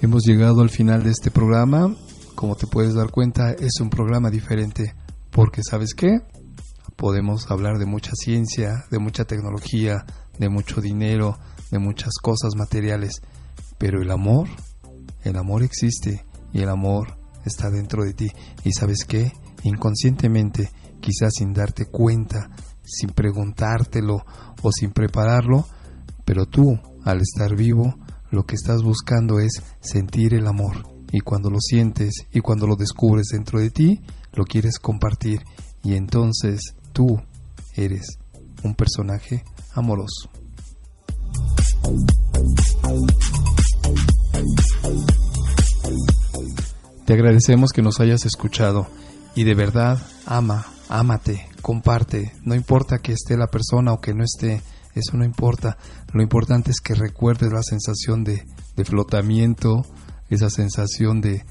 [0.03, 1.95] Hemos llegado al final de este programa.
[2.35, 4.97] Como te puedes dar cuenta, es un programa diferente
[5.31, 6.19] porque ¿sabes qué?
[6.97, 10.05] Podemos hablar de mucha ciencia, de mucha tecnología,
[10.41, 11.39] de mucho dinero,
[11.71, 13.23] de muchas cosas materiales,
[13.79, 14.49] pero el amor,
[15.23, 18.29] el amor existe y el amor está dentro de ti.
[18.65, 19.31] ¿Y sabes qué?
[19.63, 22.51] Inconscientemente, quizás sin darte cuenta,
[22.83, 24.25] sin preguntártelo
[24.63, 25.65] o sin prepararlo,
[26.25, 27.95] pero tú, al estar vivo,
[28.33, 30.89] lo que estás buscando es sentir el amor.
[31.13, 34.01] Y cuando lo sientes y cuando lo descubres dentro de ti,
[34.33, 35.43] lo quieres compartir.
[35.85, 37.21] Y entonces tú
[37.77, 38.19] eres
[38.65, 40.31] un personaje amoroso.
[47.05, 48.87] Te agradecemos que nos hayas escuchado
[49.35, 54.25] y de verdad ama, ámate, comparte, no importa que esté la persona o que no
[54.25, 54.63] esté,
[54.95, 55.77] eso no importa.
[56.13, 58.45] Lo importante es que recuerdes la sensación de,
[58.77, 59.87] de flotamiento,
[60.29, 61.45] esa sensación de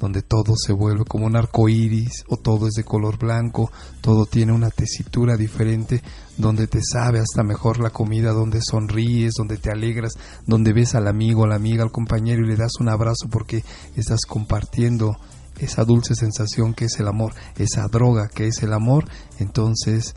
[0.00, 4.24] donde todo se vuelve como un arco iris o todo es de color blanco, todo
[4.24, 6.02] tiene una tesitura diferente,
[6.38, 10.14] donde te sabe hasta mejor la comida, donde sonríes, donde te alegras,
[10.46, 13.62] donde ves al amigo, a la amiga, al compañero y le das un abrazo porque
[13.94, 15.18] estás compartiendo
[15.58, 19.04] esa dulce sensación que es el amor, esa droga que es el amor,
[19.38, 20.14] entonces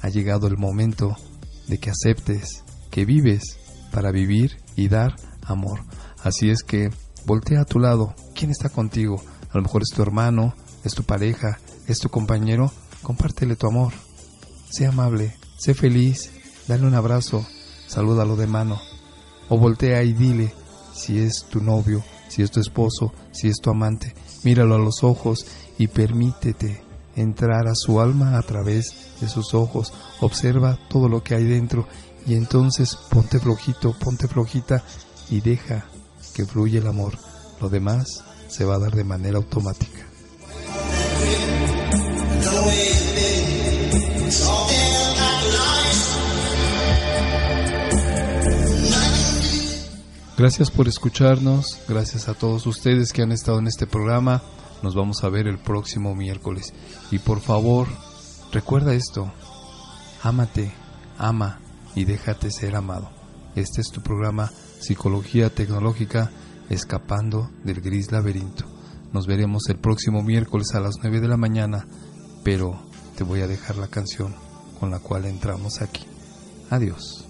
[0.00, 1.14] ha llegado el momento
[1.68, 2.64] de que aceptes
[2.96, 3.58] que vives
[3.92, 5.80] para vivir y dar amor.
[6.22, 6.88] Así es que
[7.26, 8.14] voltea a tu lado.
[8.34, 9.22] ¿Quién está contigo?
[9.50, 12.72] A lo mejor es tu hermano, es tu pareja, es tu compañero.
[13.02, 13.92] Compártele tu amor.
[14.70, 16.32] Sé amable, sé feliz,
[16.68, 17.46] dale un abrazo,
[17.86, 18.80] salúdalo de mano.
[19.50, 20.54] O voltea y dile
[20.94, 24.14] si es tu novio, si es tu esposo, si es tu amante.
[24.42, 25.46] Míralo a los ojos
[25.76, 26.82] y permítete
[27.16, 29.92] entrar a su alma a través de sus ojos.
[30.20, 31.88] Observa todo lo que hay dentro
[32.26, 34.82] y entonces ponte flojito, ponte flojita
[35.30, 35.86] y deja
[36.34, 37.14] que fluya el amor.
[37.60, 40.06] Lo demás se va a dar de manera automática.
[50.36, 54.42] Gracias por escucharnos, gracias a todos ustedes que han estado en este programa.
[54.82, 56.72] Nos vamos a ver el próximo miércoles.
[57.10, 57.88] Y por favor,
[58.52, 59.32] recuerda esto.
[60.22, 60.72] Ámate,
[61.18, 61.60] ama
[61.94, 63.10] y déjate ser amado.
[63.54, 64.50] Este es tu programa
[64.80, 66.30] Psicología Tecnológica
[66.68, 68.64] Escapando del Gris Laberinto.
[69.12, 71.86] Nos veremos el próximo miércoles a las 9 de la mañana,
[72.44, 72.78] pero
[73.16, 74.34] te voy a dejar la canción
[74.78, 76.04] con la cual entramos aquí.
[76.70, 77.26] Adiós.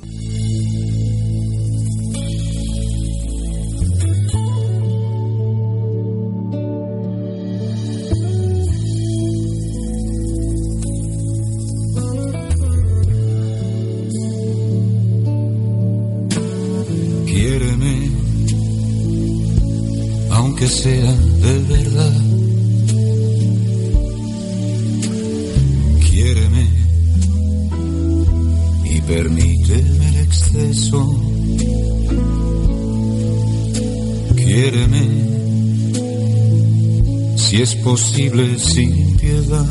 [37.94, 39.66] Si es posible sin piedad.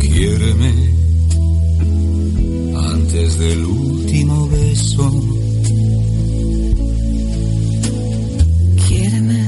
[0.00, 0.72] Quiéreme
[2.94, 5.22] antes del último beso.
[8.86, 9.42] Quiéreme,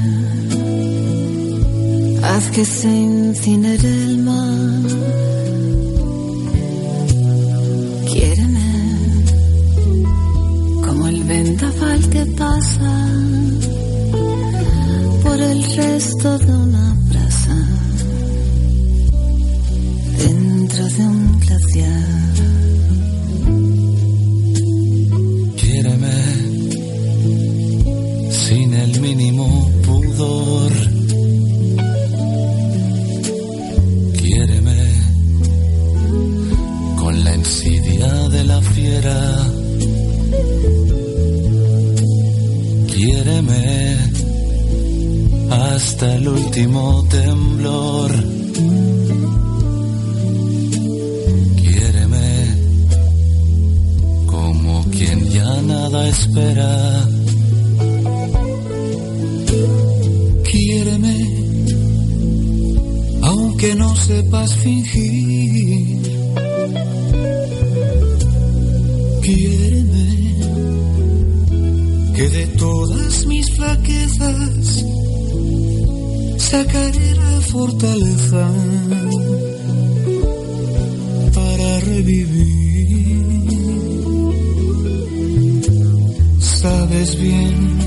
[2.23, 3.80] haz que se incinere
[56.11, 57.09] espera.
[60.51, 61.19] Quiéreme,
[63.23, 66.03] aunque no sepas fingir.
[69.23, 70.09] Quiéreme,
[72.17, 74.85] que de todas mis flaquezas
[76.39, 78.45] sacaré la fortaleza
[81.35, 82.60] para revivir.
[86.91, 87.79] Sabes bien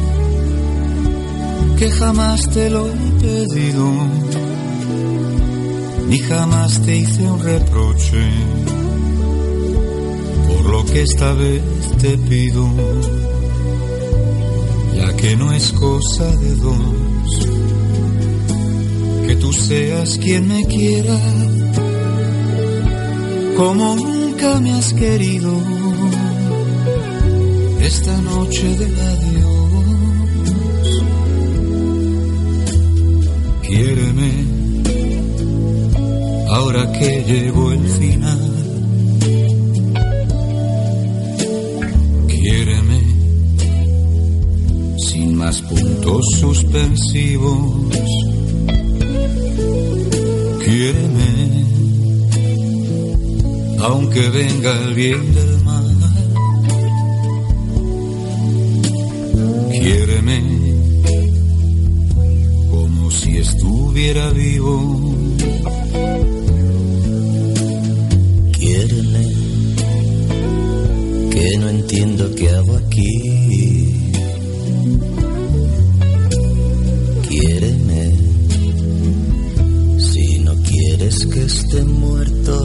[1.77, 3.91] que jamás te lo he pedido,
[6.07, 8.29] ni jamás te hice un reproche
[10.47, 11.61] por lo que esta vez
[12.01, 12.65] te pido,
[14.95, 17.47] ya que no es cosa de dos,
[19.27, 21.19] que tú seas quien me quiera,
[23.57, 25.82] como nunca me has querido,
[27.95, 29.83] esta noche del adiós.
[33.67, 34.31] Quiéreme,
[36.49, 38.43] ahora que llegó el final.
[42.27, 43.01] Quiéreme,
[44.97, 47.59] sin más puntos suspensivos.
[50.65, 51.31] Quiéreme,
[53.87, 55.52] aunque venga el bien del
[63.43, 64.75] estuviera vivo.
[68.57, 69.25] Quiéreme,
[71.31, 73.09] que no entiendo qué hago aquí.
[77.27, 78.03] Quiéreme,
[79.97, 82.55] si no quieres que esté muerto,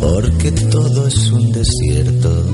[0.00, 2.45] porque todo es un desierto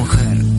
[0.00, 0.49] mujer.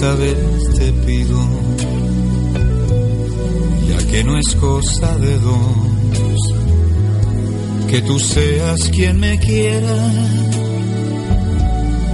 [0.00, 0.38] Esta vez
[0.78, 1.38] te pido,
[3.86, 6.54] ya que no es cosa de dos,
[7.86, 9.96] que tú seas quien me quiera,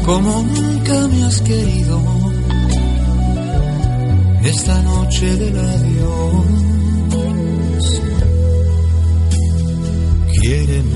[0.04, 2.00] como nunca me has querido,
[4.42, 6.46] esta noche del adiós.
[10.40, 10.95] Quiéreme.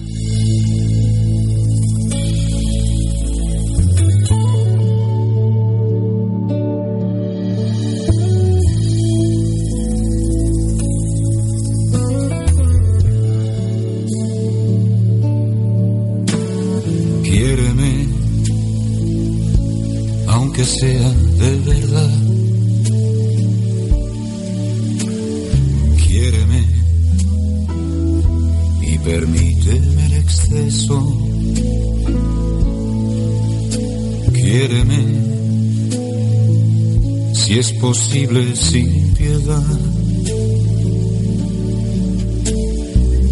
[37.81, 39.63] Posible sin piedad.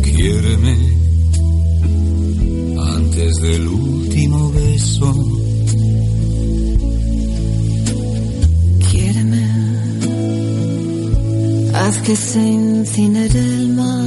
[0.01, 0.75] Quiéreme
[2.95, 5.13] antes del último beso.
[8.89, 9.45] Quiéreme,
[11.75, 13.98] haz que se incinere el mar.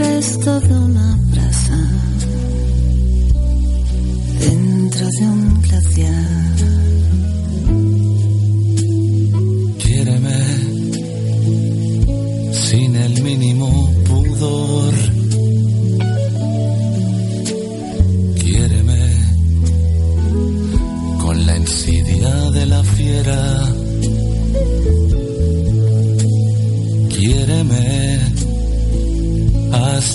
[0.00, 1.78] Resto de una brasa
[4.40, 6.59] dentro de un glaciar.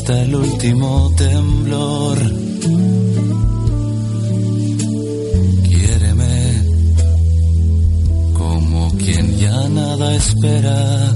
[0.06, 2.18] Hasta el último temblor.
[5.64, 6.64] Quiéreme
[8.34, 11.12] como quien ya nada espera.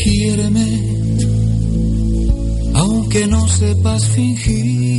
[0.00, 0.68] Quiéreme,
[2.74, 4.89] aunque no sepas fingir.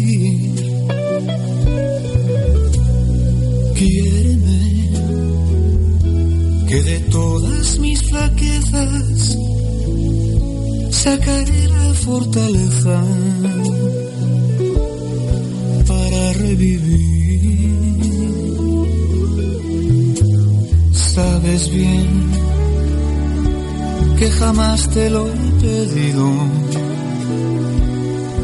[11.03, 13.03] Sacaré la fortaleza
[15.88, 17.72] para revivir.
[20.94, 22.07] Sabes bien
[24.19, 26.28] que jamás te lo he pedido,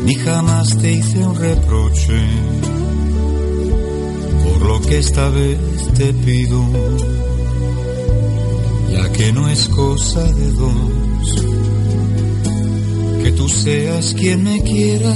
[0.06, 2.20] ni jamás te hice un reproche
[4.46, 5.60] por lo que esta vez
[5.96, 6.60] te pido,
[8.92, 11.57] ya que no es cosa de dos,
[13.38, 15.16] tú seas quien me quiera,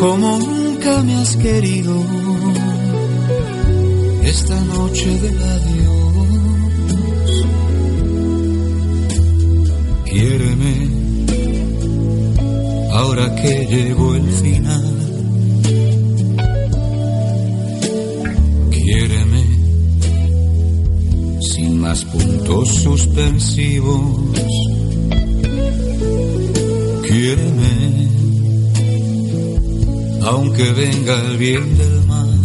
[0.00, 1.94] como nunca me has querido
[4.22, 6.24] esta noche del adiós.
[10.10, 10.74] Quiéreme,
[12.92, 14.90] ahora que llegó el final.
[18.70, 19.44] Quiéreme,
[21.40, 24.83] sin más puntos suspensivos.
[30.26, 32.40] Aunque venga el bien del mal.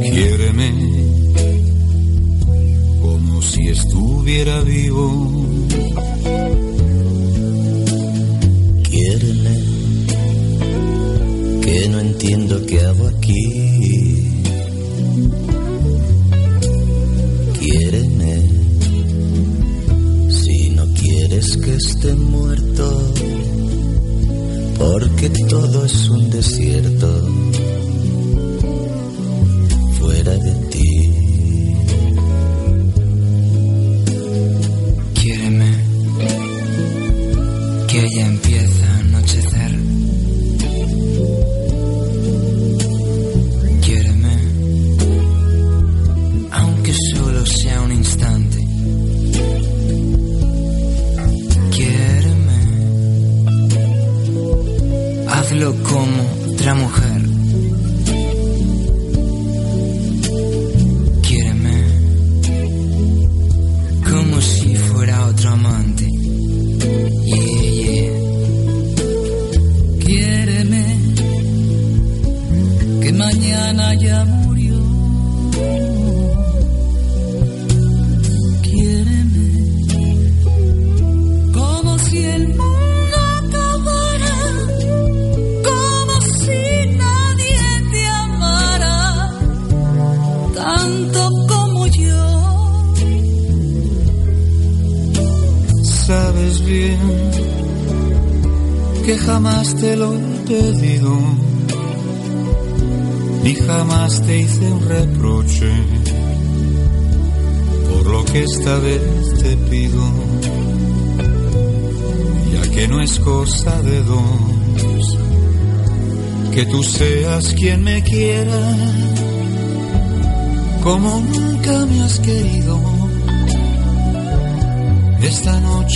[0.00, 0.70] Quiéreme
[3.00, 5.04] como si estuviera vivo.
[8.82, 9.56] Quiéreme,
[11.62, 14.28] que no entiendo qué hago aquí.
[17.58, 18.34] Quiéreme,
[20.28, 23.14] si no quieres que esté muerto,
[24.82, 27.31] porque todo es un desierto.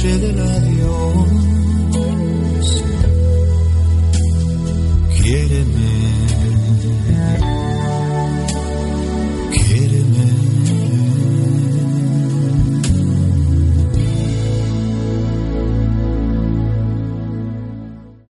[0.09, 0.46] Esta